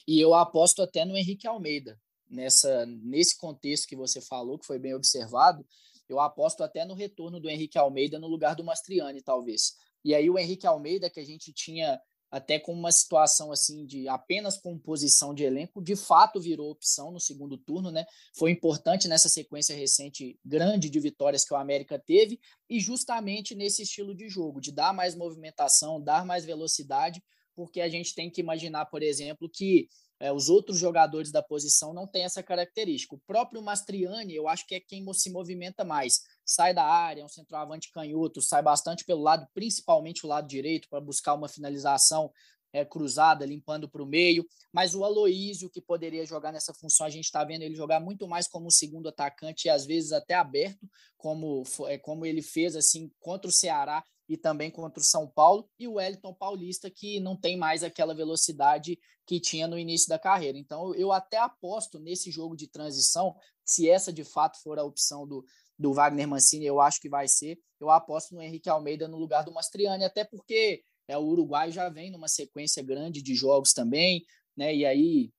E 0.07 0.19
eu 0.19 0.33
aposto 0.33 0.81
até 0.81 1.05
no 1.05 1.15
Henrique 1.15 1.47
Almeida, 1.47 1.99
nessa, 2.29 2.85
nesse 2.85 3.37
contexto 3.37 3.87
que 3.87 3.95
você 3.95 4.21
falou, 4.21 4.59
que 4.59 4.65
foi 4.65 4.79
bem 4.79 4.93
observado, 4.93 5.65
eu 6.09 6.19
aposto 6.19 6.63
até 6.63 6.85
no 6.85 6.93
retorno 6.93 7.39
do 7.39 7.49
Henrique 7.49 7.77
Almeida 7.77 8.19
no 8.19 8.27
lugar 8.27 8.55
do 8.55 8.63
Mastriani, 8.63 9.21
talvez. 9.21 9.75
E 10.03 10.15
aí 10.15 10.29
o 10.29 10.37
Henrique 10.37 10.67
Almeida, 10.67 11.09
que 11.09 11.19
a 11.19 11.25
gente 11.25 11.51
tinha 11.51 11.99
até 12.29 12.59
com 12.59 12.73
uma 12.73 12.91
situação 12.91 13.51
assim 13.51 13.85
de 13.85 14.07
apenas 14.07 14.57
composição 14.57 15.33
de 15.33 15.43
elenco, 15.43 15.81
de 15.81 15.95
fato 15.95 16.41
virou 16.41 16.69
opção 16.69 17.11
no 17.11 17.19
segundo 17.19 17.57
turno, 17.57 17.89
né? 17.89 18.05
Foi 18.35 18.51
importante 18.51 19.07
nessa 19.07 19.29
sequência 19.29 19.75
recente 19.75 20.37
grande 20.43 20.89
de 20.89 20.99
vitórias 20.99 21.45
que 21.45 21.53
o 21.53 21.57
América 21.57 21.97
teve 21.97 22.39
e 22.69 22.79
justamente 22.79 23.55
nesse 23.55 23.83
estilo 23.83 24.13
de 24.13 24.27
jogo, 24.27 24.59
de 24.59 24.71
dar 24.71 24.93
mais 24.93 25.15
movimentação, 25.15 26.01
dar 26.01 26.25
mais 26.25 26.43
velocidade, 26.43 27.23
porque 27.55 27.79
a 27.79 27.89
gente 27.89 28.13
tem 28.13 28.29
que 28.29 28.41
imaginar, 28.41 28.85
por 28.85 29.01
exemplo, 29.01 29.49
que 29.49 29.87
é, 30.19 30.31
os 30.31 30.49
outros 30.49 30.77
jogadores 30.77 31.31
da 31.31 31.43
posição 31.43 31.93
não 31.93 32.07
têm 32.07 32.23
essa 32.23 32.41
característica. 32.41 33.15
O 33.15 33.19
próprio 33.19 33.61
Mastriani, 33.61 34.35
eu 34.35 34.47
acho 34.47 34.65
que 34.65 34.75
é 34.75 34.79
quem 34.79 35.05
se 35.13 35.29
movimenta 35.29 35.83
mais. 35.83 36.21
Sai 36.45 36.73
da 36.73 36.83
área, 36.83 37.21
é 37.21 37.25
um 37.25 37.29
centroavante 37.29 37.91
canhoto, 37.91 38.41
sai 38.41 38.61
bastante 38.61 39.05
pelo 39.05 39.21
lado, 39.21 39.47
principalmente 39.53 40.25
o 40.25 40.29
lado 40.29 40.47
direito, 40.47 40.89
para 40.89 40.99
buscar 40.99 41.33
uma 41.33 41.47
finalização 41.47 42.31
é, 42.73 42.83
cruzada, 42.83 43.45
limpando 43.45 43.87
para 43.87 44.01
o 44.01 44.05
meio. 44.05 44.45
Mas 44.71 44.95
o 44.95 45.03
Aloísio, 45.03 45.69
que 45.69 45.81
poderia 45.81 46.25
jogar 46.25 46.51
nessa 46.51 46.73
função, 46.73 47.05
a 47.05 47.09
gente 47.09 47.25
está 47.25 47.43
vendo 47.43 47.61
ele 47.61 47.75
jogar 47.75 47.99
muito 47.99 48.27
mais 48.27 48.47
como 48.47 48.71
segundo 48.71 49.09
atacante 49.09 49.67
e 49.67 49.69
às 49.69 49.85
vezes 49.85 50.11
até 50.11 50.33
aberto, 50.33 50.89
como, 51.15 51.63
é, 51.87 51.97
como 51.97 52.25
ele 52.25 52.41
fez 52.41 52.75
assim 52.75 53.11
contra 53.19 53.49
o 53.49 53.53
Ceará 53.53 54.03
e 54.27 54.37
também 54.37 54.69
contra 54.69 54.99
o 54.99 55.05
São 55.05 55.27
Paulo, 55.27 55.69
e 55.79 55.87
o 55.87 55.93
Wellington 55.93 56.33
Paulista, 56.33 56.89
que 56.89 57.19
não 57.19 57.35
tem 57.35 57.57
mais 57.57 57.83
aquela 57.83 58.13
velocidade 58.13 58.99
que 59.25 59.39
tinha 59.39 59.67
no 59.67 59.77
início 59.77 60.09
da 60.09 60.19
carreira. 60.19 60.57
Então, 60.57 60.93
eu 60.95 61.11
até 61.11 61.37
aposto 61.37 61.99
nesse 61.99 62.31
jogo 62.31 62.55
de 62.55 62.67
transição, 62.67 63.35
se 63.63 63.89
essa 63.89 64.11
de 64.11 64.23
fato 64.23 64.61
for 64.61 64.79
a 64.79 64.83
opção 64.83 65.27
do, 65.27 65.43
do 65.77 65.93
Wagner 65.93 66.27
Mancini, 66.27 66.65
eu 66.65 66.79
acho 66.79 66.99
que 66.99 67.09
vai 67.09 67.27
ser, 67.27 67.59
eu 67.79 67.89
aposto 67.89 68.33
no 68.33 68.41
Henrique 68.41 68.69
Almeida 68.69 69.07
no 69.07 69.17
lugar 69.17 69.43
do 69.43 69.53
Mastriani, 69.53 70.03
até 70.03 70.23
porque 70.23 70.81
é, 71.07 71.17
o 71.17 71.23
Uruguai 71.23 71.71
já 71.71 71.89
vem 71.89 72.11
numa 72.11 72.27
sequência 72.27 72.83
grande 72.83 73.21
de 73.21 73.33
jogos 73.35 73.71
também, 73.71 74.25
né? 74.55 74.75
E 74.75 74.85
aí 74.85 75.31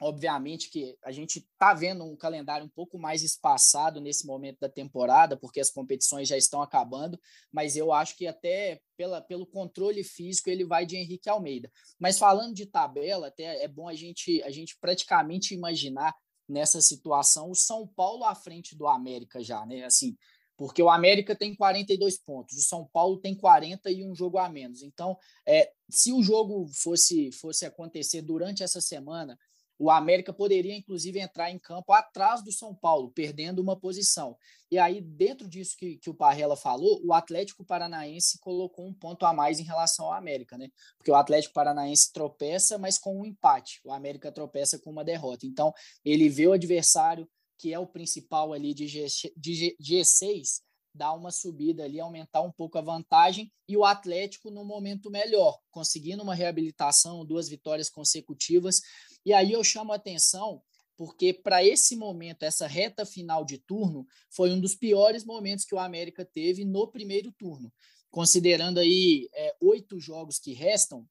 Obviamente 0.00 0.70
que 0.70 0.96
a 1.04 1.10
gente 1.10 1.38
está 1.38 1.74
vendo 1.74 2.04
um 2.04 2.16
calendário 2.16 2.64
um 2.64 2.70
pouco 2.70 2.98
mais 2.98 3.22
espaçado 3.22 4.00
nesse 4.00 4.26
momento 4.26 4.58
da 4.60 4.68
temporada, 4.68 5.36
porque 5.36 5.60
as 5.60 5.70
competições 5.70 6.28
já 6.28 6.36
estão 6.36 6.62
acabando, 6.62 7.18
mas 7.52 7.76
eu 7.76 7.92
acho 7.92 8.16
que 8.16 8.26
até 8.26 8.80
pela, 8.96 9.20
pelo 9.20 9.46
controle 9.46 10.04
físico 10.04 10.50
ele 10.50 10.64
vai 10.64 10.86
de 10.86 10.96
Henrique 10.96 11.28
Almeida. 11.28 11.70
Mas 11.98 12.18
falando 12.18 12.54
de 12.54 12.66
tabela, 12.66 13.28
até 13.28 13.62
é 13.64 13.68
bom 13.68 13.88
a 13.88 13.94
gente, 13.94 14.42
a 14.44 14.50
gente 14.50 14.76
praticamente 14.80 15.54
imaginar 15.54 16.14
nessa 16.48 16.80
situação 16.80 17.50
o 17.50 17.54
São 17.54 17.86
Paulo 17.86 18.24
à 18.24 18.34
frente 18.34 18.76
do 18.76 18.86
América 18.86 19.42
já, 19.42 19.66
né? 19.66 19.84
Assim, 19.84 20.16
porque 20.58 20.82
o 20.82 20.90
América 20.90 21.36
tem 21.36 21.54
42 21.54 22.18
pontos, 22.18 22.58
o 22.58 22.62
São 22.62 22.84
Paulo 22.92 23.18
tem 23.18 23.34
40 23.34 23.90
e 23.92 24.04
um 24.04 24.12
jogo 24.12 24.38
a 24.38 24.48
menos. 24.48 24.82
Então, 24.82 25.16
é, 25.46 25.70
se 25.88 26.12
o 26.12 26.20
jogo 26.20 26.66
fosse, 26.74 27.30
fosse 27.30 27.64
acontecer 27.64 28.22
durante 28.22 28.64
essa 28.64 28.80
semana 28.80 29.38
o 29.78 29.90
América 29.90 30.32
poderia, 30.32 30.76
inclusive, 30.76 31.20
entrar 31.20 31.50
em 31.50 31.58
campo 31.58 31.92
atrás 31.92 32.42
do 32.42 32.50
São 32.50 32.74
Paulo, 32.74 33.10
perdendo 33.10 33.60
uma 33.60 33.78
posição. 33.78 34.36
E 34.70 34.78
aí, 34.78 35.00
dentro 35.00 35.48
disso 35.48 35.76
que, 35.76 35.96
que 35.96 36.10
o 36.10 36.14
Parrela 36.14 36.56
falou, 36.56 37.00
o 37.04 37.12
Atlético 37.12 37.64
Paranaense 37.64 38.38
colocou 38.40 38.86
um 38.86 38.92
ponto 38.92 39.24
a 39.24 39.32
mais 39.32 39.60
em 39.60 39.64
relação 39.64 40.06
ao 40.06 40.12
América, 40.12 40.58
né? 40.58 40.68
Porque 40.96 41.10
o 41.10 41.14
Atlético 41.14 41.54
Paranaense 41.54 42.12
tropeça, 42.12 42.76
mas 42.76 42.98
com 42.98 43.20
um 43.20 43.24
empate. 43.24 43.80
O 43.84 43.92
América 43.92 44.32
tropeça 44.32 44.78
com 44.78 44.90
uma 44.90 45.04
derrota. 45.04 45.46
Então, 45.46 45.72
ele 46.04 46.28
vê 46.28 46.48
o 46.48 46.52
adversário, 46.52 47.28
que 47.56 47.72
é 47.72 47.78
o 47.78 47.86
principal 47.86 48.52
ali 48.52 48.74
de, 48.74 48.88
G, 48.88 49.06
de 49.36 49.76
G6, 49.80 50.60
dar 50.98 51.12
uma 51.12 51.30
subida 51.30 51.84
ali, 51.84 52.00
aumentar 52.00 52.42
um 52.42 52.50
pouco 52.50 52.76
a 52.76 52.82
vantagem, 52.82 53.52
e 53.68 53.76
o 53.76 53.84
Atlético 53.84 54.50
no 54.50 54.64
momento 54.64 55.10
melhor, 55.10 55.58
conseguindo 55.70 56.22
uma 56.22 56.34
reabilitação, 56.34 57.24
duas 57.24 57.48
vitórias 57.48 57.88
consecutivas. 57.88 58.80
E 59.28 59.32
aí 59.34 59.52
eu 59.52 59.62
chamo 59.62 59.92
a 59.92 59.96
atenção 59.96 60.62
porque 60.96 61.34
para 61.34 61.62
esse 61.62 61.94
momento, 61.94 62.44
essa 62.44 62.66
reta 62.66 63.04
final 63.04 63.44
de 63.44 63.58
turno, 63.58 64.06
foi 64.30 64.50
um 64.50 64.58
dos 64.58 64.74
piores 64.74 65.22
momentos 65.22 65.66
que 65.66 65.74
o 65.74 65.78
América 65.78 66.24
teve 66.24 66.64
no 66.64 66.90
primeiro 66.90 67.30
turno. 67.32 67.70
Considerando 68.10 68.80
aí 68.80 69.28
é, 69.34 69.54
oito 69.60 70.00
jogos 70.00 70.38
que 70.38 70.54
restam, 70.54 71.06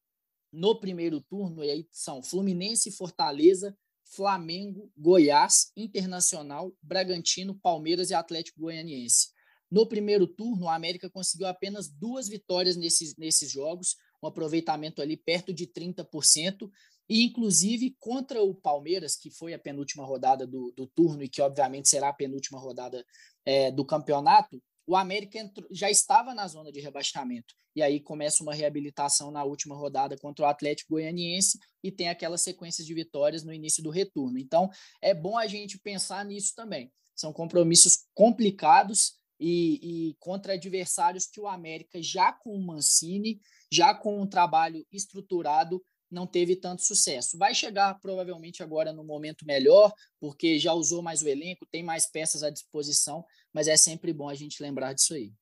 no 0.51 0.79
primeiro 0.79 1.21
turno, 1.21 1.63
e 1.63 1.69
aí 1.69 1.87
são 1.91 2.23
Fluminense, 2.23 2.89
Fortaleza, 2.89 3.77
Flamengo, 4.03 4.91
Goiás, 4.97 5.71
Internacional, 5.77 6.73
Bragantino, 6.81 7.53
Palmeiras 7.53 8.09
e 8.09 8.15
Atlético 8.15 8.61
Goianiense. 8.61 9.27
No 9.69 9.85
primeiro 9.85 10.25
turno, 10.25 10.65
o 10.65 10.69
América 10.69 11.07
conseguiu 11.07 11.45
apenas 11.45 11.87
duas 11.87 12.27
vitórias 12.27 12.75
nesses, 12.75 13.15
nesses 13.15 13.51
jogos, 13.51 13.95
um 14.23 14.27
aproveitamento 14.27 15.03
ali 15.03 15.15
perto 15.15 15.53
de 15.53 15.67
30%, 15.67 16.67
e 17.09 17.23
inclusive 17.23 17.95
contra 17.99 18.41
o 18.41 18.53
Palmeiras, 18.53 19.15
que 19.15 19.31
foi 19.31 19.53
a 19.53 19.59
penúltima 19.59 20.05
rodada 20.05 20.45
do, 20.45 20.73
do 20.75 20.87
turno 20.87 21.23
e 21.23 21.29
que 21.29 21.41
obviamente 21.41 21.89
será 21.89 22.09
a 22.09 22.13
penúltima 22.13 22.59
rodada 22.59 23.05
é, 23.45 23.71
do 23.71 23.85
campeonato, 23.85 24.61
o 24.85 24.95
América 24.95 25.37
entrou, 25.37 25.67
já 25.69 25.89
estava 25.89 26.33
na 26.33 26.47
zona 26.47 26.71
de 26.71 26.79
rebaixamento. 26.79 27.53
E 27.75 27.81
aí 27.81 27.99
começa 27.99 28.41
uma 28.41 28.55
reabilitação 28.55 29.29
na 29.29 29.43
última 29.43 29.75
rodada 29.75 30.17
contra 30.17 30.45
o 30.45 30.47
Atlético 30.47 30.93
Goianiense 30.93 31.59
e 31.83 31.91
tem 31.91 32.09
aquelas 32.09 32.41
sequências 32.41 32.87
de 32.87 32.93
vitórias 32.93 33.43
no 33.43 33.53
início 33.53 33.83
do 33.83 33.89
retorno. 33.89 34.39
Então, 34.39 34.69
é 35.01 35.13
bom 35.13 35.37
a 35.37 35.45
gente 35.45 35.77
pensar 35.77 36.25
nisso 36.25 36.53
também. 36.55 36.91
São 37.15 37.31
compromissos 37.31 38.05
complicados 38.15 39.17
e, 39.39 40.09
e, 40.09 40.15
contra 40.19 40.53
adversários 40.53 41.27
que 41.27 41.39
o 41.39 41.47
América, 41.47 42.01
já 42.01 42.31
com 42.31 42.55
o 42.55 42.65
Mancini, 42.65 43.39
já 43.71 43.93
com 43.93 44.19
um 44.19 44.25
trabalho 44.25 44.85
estruturado, 44.91 45.83
não 46.09 46.25
teve 46.25 46.55
tanto 46.55 46.81
sucesso. 46.83 47.37
Vai 47.37 47.53
chegar 47.53 47.99
provavelmente 47.99 48.63
agora 48.63 48.93
no 48.93 49.03
momento 49.03 49.45
melhor, 49.45 49.91
porque 50.19 50.59
já 50.59 50.73
usou 50.73 51.01
mais 51.01 51.21
o 51.21 51.27
elenco, 51.27 51.65
tem 51.65 51.83
mais 51.83 52.09
peças 52.09 52.43
à 52.43 52.49
disposição, 52.49 53.25
mas 53.53 53.67
é 53.67 53.77
sempre 53.77 54.13
bom 54.13 54.29
a 54.29 54.35
gente 54.35 54.61
lembrar 54.61 54.93
disso 54.93 55.13
aí. 55.13 55.33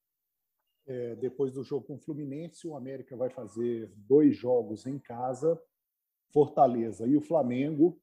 É, 0.88 1.16
depois 1.16 1.52
do 1.52 1.64
jogo 1.64 1.86
com 1.86 1.96
o 1.96 2.00
Fluminense, 2.00 2.68
o 2.68 2.76
América 2.76 3.16
vai 3.16 3.30
fazer 3.30 3.92
dois 3.96 4.36
jogos 4.38 4.86
em 4.86 5.00
casa, 5.00 5.60
Fortaleza 6.32 7.08
e 7.08 7.16
o 7.16 7.22
Flamengo, 7.22 8.00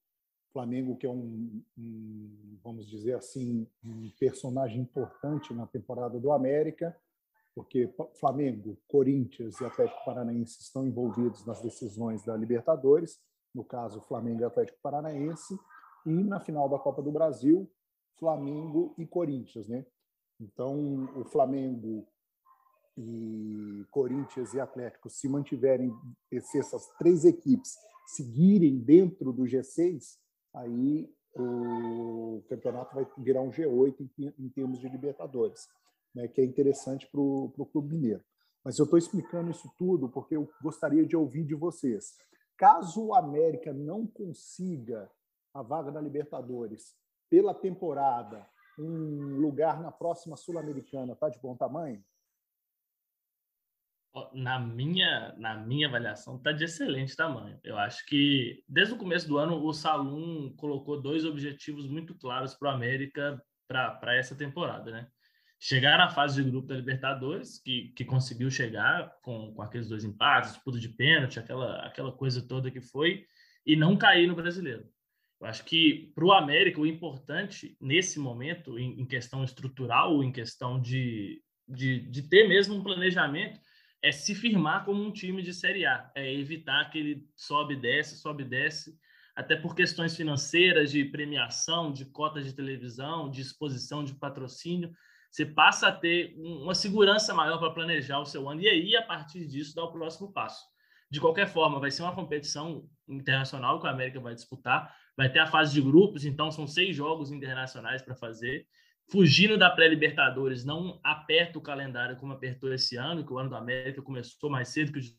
Flamengo, 0.52 0.97
que 0.97 1.07
é 1.07 1.11
um, 1.11 1.62
um, 1.78 2.59
vamos 2.62 2.87
dizer 2.88 3.14
assim, 3.14 3.66
um 3.83 4.11
personagem 4.19 4.81
importante 4.83 5.54
na 5.54 5.66
temporada 5.66 6.21
do 6.21 6.31
América, 6.31 6.97
porque 7.54 7.92
Flamengo, 8.18 8.78
Corinthians 8.88 9.61
e 9.61 9.64
Atlético 9.64 10.04
Paranaense 10.04 10.61
estão 10.61 10.87
envolvidos 10.87 11.44
nas 11.44 11.61
decisões 11.61 12.25
da 12.25 12.37
Libertadores, 12.37 13.21
no 13.54 13.64
caso 13.64 14.00
Flamengo 14.02 14.40
e 14.40 14.44
Atlético 14.44 14.78
Paranaense, 14.82 15.59
e 16.06 16.11
na 16.11 16.40
final 16.40 16.68
da 16.68 16.78
Copa 16.78 17.02
do 17.02 17.12
Brasil, 17.12 17.71
Flamengo 18.18 18.94
e 18.97 19.06
Corinthians, 19.06 19.68
né? 19.68 19.85
Então, 20.40 21.09
o 21.14 21.25
Flamengo 21.25 22.06
e 22.97 23.87
Corinthians 23.90 24.54
e 24.54 24.61
Atlético 24.61 25.09
se 25.09 25.28
mantiverem, 25.28 25.94
se 26.40 26.59
essas 26.59 26.87
três 26.99 27.25
equipes 27.25 27.76
seguirem 28.06 28.78
dentro 28.78 29.32
do 29.32 29.44
G6, 29.44 30.18
aí 30.54 31.09
o 31.35 32.42
campeonato 32.49 32.94
vai 32.94 33.06
virar 33.18 33.40
um 33.40 33.50
G8 33.50 34.11
em, 34.18 34.35
em 34.38 34.49
termos 34.50 34.78
de 34.80 34.88
Libertadores, 34.88 35.68
né, 36.14 36.28
que 36.28 36.40
é 36.40 36.45
interessante 36.45 37.07
para 37.11 37.21
o 37.21 37.69
Clube 37.73 37.95
Mineiro. 37.95 38.25
Mas 38.64 38.78
eu 38.78 38.85
estou 38.85 38.99
explicando 38.99 39.50
isso 39.50 39.73
tudo 39.76 40.09
porque 40.09 40.37
eu 40.37 40.49
gostaria 40.62 41.04
de 41.04 41.16
ouvir 41.16 41.45
de 41.45 41.54
vocês. 41.54 42.16
Caso 42.57 43.07
o 43.07 43.14
América 43.14 43.73
não 43.73 44.06
consiga 44.06 45.10
a 45.52 45.63
vaga 45.63 45.91
da 45.91 46.00
Libertadores 46.00 46.95
pela 47.28 47.54
temporada, 47.54 48.47
um 48.78 49.39
lugar 49.41 49.80
na 49.80 49.91
próxima 49.91 50.37
Sul-Americana, 50.37 51.17
tá 51.17 51.28
de 51.28 51.41
bom 51.41 51.56
tamanho? 51.56 52.02
Na 54.34 54.60
minha, 54.60 55.34
na 55.39 55.56
minha 55.56 55.89
avaliação, 55.89 56.37
está 56.37 56.52
de 56.52 56.65
excelente 56.65 57.17
tamanho. 57.17 57.58
Eu 57.65 57.78
acho 57.78 58.04
que, 58.06 58.63
desde 58.69 58.93
o 58.93 58.99
começo 58.99 59.26
do 59.26 59.39
ano, 59.39 59.65
o 59.65 59.73
Salum 59.73 60.54
colocou 60.56 61.00
dois 61.00 61.25
objetivos 61.25 61.89
muito 61.89 62.15
claros 62.15 62.54
para 62.54 62.71
o 62.71 62.75
América 62.75 63.43
para 63.67 64.15
essa 64.15 64.37
temporada, 64.37 64.91
né? 64.91 65.10
Chegar 65.65 65.97
na 65.97 66.09
fase 66.09 66.43
de 66.43 66.51
grupo 66.51 66.67
da 66.67 66.75
Libertadores, 66.75 67.61
que, 67.61 67.93
que 67.95 68.05
conseguiu 68.05 68.51
chegar 68.51 69.17
com, 69.23 69.55
com 69.55 69.63
aqueles 69.63 69.89
dois 69.89 70.03
empates, 70.03 70.55
disputa 70.55 70.77
de 70.77 70.89
pênalti, 70.89 71.39
aquela, 71.39 71.87
aquela 71.87 72.11
coisa 72.11 72.43
toda 72.43 72.69
que 72.69 72.81
foi, 72.81 73.25
e 73.65 73.77
não 73.77 73.97
cair 73.97 74.27
no 74.27 74.35
brasileiro. 74.35 74.85
Eu 75.41 75.47
acho 75.47 75.65
que 75.65 76.11
para 76.17 76.25
o 76.25 76.33
América 76.33 76.81
o 76.81 76.87
importante 76.87 77.77
nesse 77.81 78.19
momento, 78.19 78.77
em, 78.77 79.01
em 79.01 79.07
questão 79.07 79.45
estrutural, 79.45 80.21
em 80.25 80.33
questão 80.33 80.81
de, 80.81 81.41
de, 81.69 82.11
de 82.11 82.23
ter 82.23 82.49
mesmo 82.49 82.75
um 82.75 82.83
planejamento, 82.83 83.61
é 84.03 84.11
se 84.11 84.35
firmar 84.35 84.85
como 84.85 85.01
um 85.01 85.13
time 85.13 85.43
de 85.43 85.55
Série 85.55 85.87
A, 85.87 86.11
é 86.17 86.35
evitar 86.35 86.91
que 86.91 86.99
ele 86.99 87.29
sobe 87.37 87.75
e 87.75 87.81
desce, 87.81 88.17
sobe 88.17 88.43
e 88.43 88.49
desce, 88.49 88.99
até 89.37 89.55
por 89.55 89.77
questões 89.77 90.17
financeiras, 90.17 90.91
de 90.91 91.05
premiação, 91.05 91.93
de 91.93 92.05
cotas 92.05 92.45
de 92.45 92.53
televisão, 92.53 93.31
de 93.31 93.43
exposição 93.43 94.03
de 94.03 94.13
patrocínio. 94.13 94.93
Você 95.32 95.47
passa 95.47 95.88
a 95.88 95.92
ter 95.92 96.34
uma 96.36 96.75
segurança 96.75 97.32
maior 97.32 97.58
para 97.58 97.73
planejar 97.73 98.21
o 98.21 98.26
seu 98.26 98.49
ano 98.50 98.60
e 98.60 98.68
aí, 98.68 98.95
a 98.95 99.02
partir 99.02 99.47
disso, 99.47 99.75
dar 99.75 99.84
o 99.84 99.92
próximo 99.92 100.30
passo. 100.30 100.62
De 101.10 101.18
qualquer 101.21 101.47
forma, 101.47 101.80
vai 101.80 101.90
ser 101.90 102.02
uma 102.02 102.14
competição 102.14 102.86
internacional 103.08 103.80
que 103.80 103.86
a 103.86 103.90
América 103.90 104.21
vai 104.21 104.34
disputar. 104.34 104.95
Vai 105.16 105.32
ter 105.32 105.38
a 105.38 105.47
fase 105.47 105.73
de 105.73 105.80
grupos, 105.80 106.26
então 106.26 106.50
são 106.50 106.66
seis 106.66 106.95
jogos 106.95 107.30
internacionais 107.30 108.02
para 108.02 108.14
fazer 108.14 108.66
fugindo 109.10 109.58
da 109.58 109.71
pré-Libertadores, 109.71 110.64
não 110.64 111.00
aperta 111.02 111.58
o 111.58 111.62
calendário 111.62 112.16
como 112.16 112.32
apertou 112.32 112.73
esse 112.73 112.97
ano, 112.97 113.25
que 113.25 113.32
o 113.32 113.38
ano 113.38 113.50
da 113.50 113.58
América 113.58 114.00
começou 114.00 114.49
mais 114.49 114.68
cedo 114.68 114.92
que 114.92 114.99
o 114.99 115.02
de 115.02 115.16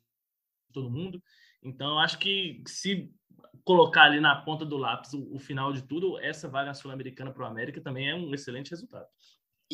todo 0.71 0.89
mundo. 0.89 1.21
Então, 1.61 1.99
acho 1.99 2.17
que 2.17 2.63
se 2.67 3.11
colocar 3.63 4.03
ali 4.03 4.19
na 4.19 4.35
ponta 4.35 4.65
do 4.65 4.77
lápis 4.77 5.13
o, 5.13 5.35
o 5.35 5.39
final 5.39 5.71
de 5.71 5.83
tudo, 5.83 6.19
essa 6.19 6.49
vaga 6.49 6.73
sul-americana 6.73 7.31
para 7.31 7.43
o 7.43 7.47
América 7.47 7.81
também 7.81 8.09
é 8.09 8.15
um 8.15 8.33
excelente 8.33 8.71
resultado. 8.71 9.07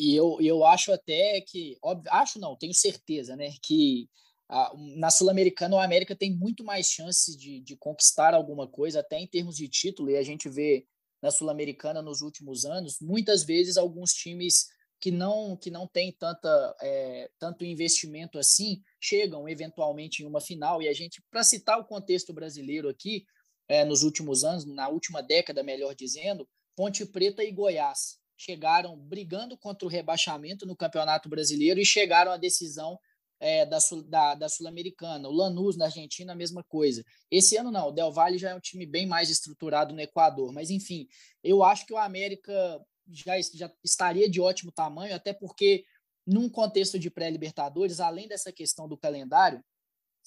E 0.00 0.16
eu, 0.16 0.38
eu 0.40 0.64
acho 0.64 0.90
até 0.92 1.42
que, 1.42 1.76
óbvio, 1.82 2.10
acho 2.10 2.38
não, 2.38 2.56
tenho 2.56 2.72
certeza, 2.72 3.36
né, 3.36 3.52
que 3.62 4.08
a, 4.48 4.72
na 4.96 5.10
Sul-Americana 5.10 5.76
o 5.76 5.78
América 5.78 6.16
tem 6.16 6.34
muito 6.34 6.64
mais 6.64 6.86
chances 6.86 7.36
de, 7.36 7.60
de 7.60 7.76
conquistar 7.76 8.32
alguma 8.32 8.66
coisa, 8.66 9.00
até 9.00 9.18
em 9.18 9.26
termos 9.26 9.56
de 9.56 9.68
título, 9.68 10.10
e 10.10 10.16
a 10.16 10.22
gente 10.22 10.48
vê 10.48 10.86
na 11.20 11.30
Sul-Americana 11.30 12.00
nos 12.00 12.22
últimos 12.22 12.64
anos, 12.64 12.96
muitas 12.98 13.44
vezes 13.44 13.76
alguns 13.76 14.12
times 14.12 14.68
que 14.98 15.10
não 15.10 15.56
que 15.56 15.70
não 15.70 15.86
têm 15.86 16.12
tanta 16.12 16.76
é, 16.80 17.30
tanto 17.38 17.64
investimento 17.64 18.38
assim 18.38 18.82
chegam 19.00 19.48
eventualmente 19.48 20.22
em 20.22 20.26
uma 20.26 20.40
final. 20.42 20.82
E 20.82 20.88
a 20.88 20.92
gente 20.92 21.22
para 21.30 21.42
citar 21.42 21.78
o 21.78 21.86
contexto 21.86 22.34
brasileiro 22.34 22.88
aqui 22.88 23.24
é, 23.66 23.82
nos 23.82 24.02
últimos 24.02 24.44
anos 24.44 24.66
na 24.66 24.88
última 24.88 25.22
década 25.22 25.62
melhor 25.62 25.94
dizendo 25.94 26.46
Ponte 26.76 27.06
Preta 27.06 27.42
e 27.42 27.50
Goiás 27.50 28.19
chegaram 28.40 28.96
brigando 28.96 29.54
contra 29.54 29.86
o 29.86 29.90
rebaixamento 29.90 30.64
no 30.64 30.74
Campeonato 30.74 31.28
Brasileiro 31.28 31.78
e 31.78 31.84
chegaram 31.84 32.32
à 32.32 32.38
decisão 32.38 32.98
é, 33.38 33.66
da, 33.66 33.76
da, 34.06 34.34
da 34.34 34.48
Sul-Americana. 34.48 35.28
O 35.28 35.32
Lanús, 35.32 35.76
na 35.76 35.84
Argentina, 35.84 36.32
a 36.32 36.36
mesma 36.36 36.64
coisa. 36.64 37.04
Esse 37.30 37.58
ano 37.58 37.70
não, 37.70 37.88
o 37.88 37.92
Del 37.92 38.10
Valle 38.10 38.38
já 38.38 38.50
é 38.50 38.54
um 38.54 38.60
time 38.60 38.86
bem 38.86 39.06
mais 39.06 39.28
estruturado 39.28 39.94
no 39.94 40.00
Equador. 40.00 40.54
Mas, 40.54 40.70
enfim, 40.70 41.06
eu 41.44 41.62
acho 41.62 41.84
que 41.84 41.92
o 41.92 41.98
América 41.98 42.80
já, 43.10 43.38
já 43.54 43.70
estaria 43.84 44.26
de 44.28 44.40
ótimo 44.40 44.72
tamanho, 44.72 45.14
até 45.14 45.34
porque, 45.34 45.84
num 46.26 46.48
contexto 46.48 46.98
de 46.98 47.10
pré-Libertadores, 47.10 48.00
além 48.00 48.26
dessa 48.26 48.50
questão 48.50 48.88
do 48.88 48.96
calendário, 48.96 49.62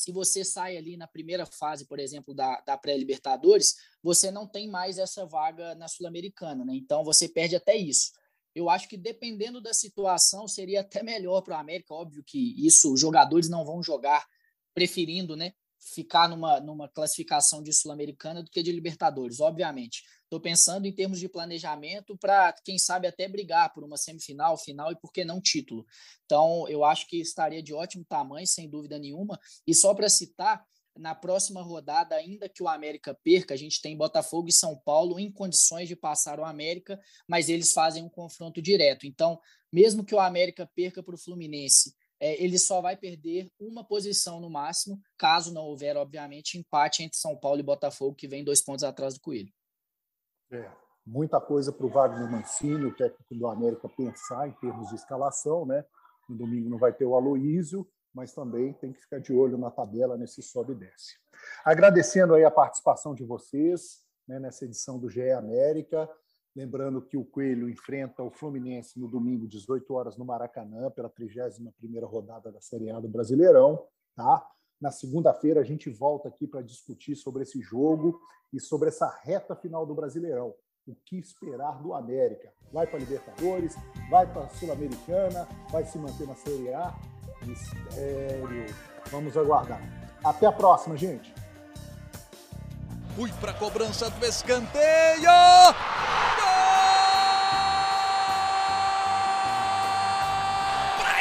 se 0.04 0.12
você 0.12 0.44
sai 0.44 0.76
ali 0.78 0.98
na 0.98 1.08
primeira 1.08 1.46
fase, 1.46 1.86
por 1.86 2.00
exemplo, 2.00 2.34
da, 2.34 2.62
da 2.62 2.78
pré-Libertadores, 2.78 3.76
você 4.02 4.30
não 4.30 4.48
tem 4.48 4.70
mais 4.70 4.98
essa 4.98 5.26
vaga 5.26 5.76
na 5.76 5.88
Sul-Americana, 5.88 6.66
né? 6.66 6.76
Então 6.76 7.04
você 7.04 7.30
perde 7.30 7.56
até 7.56 7.76
isso 7.76 8.12
eu 8.56 8.70
acho 8.70 8.88
que 8.88 8.98
dependendo 8.98 9.60
da 9.60 9.74
situação 9.74 10.48
seria 10.48 10.82
até 10.82 11.02
melhor 11.02 11.42
para 11.42 11.58
o 11.58 11.60
América. 11.60 11.94
Óbvio 11.94 12.24
que 12.24 12.66
isso 12.66 12.94
os 12.94 13.00
jogadores 13.00 13.50
não 13.50 13.66
vão 13.66 13.82
jogar 13.82 14.26
preferindo, 14.74 15.36
né, 15.36 15.54
ficar 15.94 16.28
numa, 16.28 16.60
numa 16.60 16.90
classificação 16.90 17.62
de 17.62 17.74
Sul-Americana 17.74 18.42
do 18.42 18.50
que 18.50 18.64
de 18.64 18.72
Libertadores, 18.72 19.40
obviamente. 19.40 20.04
Estou 20.34 20.42
pensando 20.42 20.88
em 20.88 20.92
termos 20.92 21.20
de 21.20 21.30
planejamento 21.30 22.18
para, 22.18 22.52
quem 22.66 22.80
sabe, 22.80 23.06
até 23.06 23.28
brigar 23.28 23.72
por 23.72 23.84
uma 23.84 23.98
semifinal, 23.98 24.58
final 24.58 24.92
e, 24.92 24.96
por 24.96 25.14
que 25.14 25.24
não, 25.24 25.40
título. 25.40 25.86
Então, 26.26 26.68
eu 26.68 26.84
acho 26.84 27.08
que 27.08 27.18
estaria 27.18 27.62
de 27.62 27.72
ótimo 27.72 28.04
tamanho, 28.04 28.48
sem 28.48 28.68
dúvida 28.68 28.98
nenhuma. 28.98 29.40
E 29.68 29.76
só 29.76 29.94
para 29.94 30.10
citar, 30.10 30.66
na 30.98 31.14
próxima 31.14 31.62
rodada, 31.62 32.16
ainda 32.16 32.50
que 32.50 32.64
o 32.64 32.68
América 32.68 33.16
perca, 33.24 33.54
a 33.54 33.58
gente 33.58 33.80
tem 33.80 33.96
Botafogo 33.96 34.50
e 34.50 34.52
São 34.52 34.76
Paulo 34.76 35.20
em 35.20 35.32
condições 35.32 35.88
de 35.88 35.96
passar 35.96 36.40
o 36.40 36.46
América, 36.46 37.00
mas 37.28 37.48
eles 37.48 37.72
fazem 37.72 38.02
um 38.02 38.10
confronto 38.10 38.60
direto. 38.60 39.06
Então, 39.06 39.40
mesmo 39.72 40.04
que 40.04 40.16
o 40.16 40.20
América 40.20 40.68
perca 40.76 41.04
para 41.04 41.14
o 41.14 41.18
Fluminense 41.20 41.94
é, 42.20 42.42
ele 42.42 42.58
só 42.58 42.80
vai 42.82 42.96
perder 42.96 43.52
uma 43.60 43.84
posição 43.84 44.40
no 44.40 44.50
máximo, 44.50 44.98
caso 45.18 45.54
não 45.54 45.66
houver, 45.66 45.98
obviamente, 45.98 46.58
empate 46.58 47.04
entre 47.04 47.18
São 47.18 47.36
Paulo 47.36 47.60
e 47.60 47.64
Botafogo, 47.64 48.16
que 48.16 48.30
vem 48.30 48.46
dois 48.46 48.62
pontos 48.62 48.86
atrás 48.86 49.14
do 49.16 49.20
Coelho. 49.20 49.52
É, 50.54 50.70
muita 51.04 51.42
coisa 51.42 51.72
para 51.72 51.86
o 51.86 51.90
Wagner 51.90 52.30
Mancini, 52.30 52.86
o 52.86 52.96
técnico 52.96 53.34
do 53.34 53.48
América, 53.48 53.90
pensar 53.90 54.48
em 54.48 54.52
termos 54.52 54.90
de 54.90 54.96
escalação, 54.96 55.66
né? 55.66 55.84
No 56.30 56.38
domingo 56.38 56.70
não 56.70 56.78
vai 56.78 56.94
ter 56.94 57.06
o 57.06 57.16
Aloísio, 57.16 57.88
mas 58.14 58.34
também 58.34 58.72
tem 58.74 58.94
que 58.94 59.02
ficar 59.02 59.20
de 59.20 59.34
olho 59.34 59.58
na 59.58 59.72
tabela 59.72 60.16
nesse 60.16 60.44
sobe 60.44 60.74
e 60.74 60.76
desce. 60.76 61.18
Agradecendo 61.66 62.36
aí 62.36 62.46
a 62.46 62.52
participação 62.52 63.16
de 63.16 63.24
vocês 63.24 64.04
né, 64.28 64.40
nessa 64.40 64.66
edição 64.66 65.00
do 65.00 65.10
GE 65.10 65.32
América. 65.32 66.08
Lembrando 66.56 67.02
que 67.02 67.18
o 67.18 67.26
Coelho 67.26 67.68
enfrenta 67.68 68.22
o 68.22 68.30
Fluminense 68.30 69.00
no 69.00 69.08
domingo, 69.08 69.48
18 69.48 69.92
horas, 69.92 70.18
no 70.18 70.24
Maracanã, 70.24 70.92
pela 70.92 71.10
31ª 71.10 72.06
rodada 72.06 72.52
da 72.52 72.62
Série 72.62 72.92
A 72.92 73.00
do 73.00 73.10
Brasileirão. 73.10 73.88
Tá? 74.16 74.48
Na 74.84 74.92
segunda-feira, 74.92 75.62
a 75.62 75.64
gente 75.64 75.90
volta 75.90 76.28
aqui 76.28 76.46
para 76.46 76.62
discutir 76.62 77.16
sobre 77.16 77.44
esse 77.44 77.62
jogo 77.62 78.20
e 78.52 78.60
sobre 78.60 78.90
essa 78.90 79.08
reta 79.24 79.56
final 79.56 79.86
do 79.86 79.96
Brasileirão. 79.96 80.54
O 80.86 80.94
que 81.06 81.18
esperar 81.18 81.82
do 81.82 81.94
América? 81.94 82.52
Vai 82.70 82.86
para 82.86 82.98
a 82.98 83.00
Libertadores? 83.00 83.78
Vai 84.10 84.30
para 84.30 84.44
a 84.44 84.50
Sul-Americana? 84.50 85.48
Vai 85.72 85.86
se 85.86 85.98
manter 85.98 86.28
na 86.28 86.36
Série 86.36 86.74
A? 86.74 86.94
Mistério. 87.44 88.76
Vamos 89.10 89.38
aguardar. 89.38 89.80
Até 90.22 90.48
a 90.48 90.52
próxima, 90.52 90.98
gente. 90.98 91.34
Fui 93.16 93.32
para 93.40 93.52
a 93.52 93.58
cobrança 93.58 94.10
do 94.10 94.26
escanteio. 94.26 95.32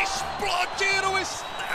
explodir 0.03 1.05
o 1.09 1.18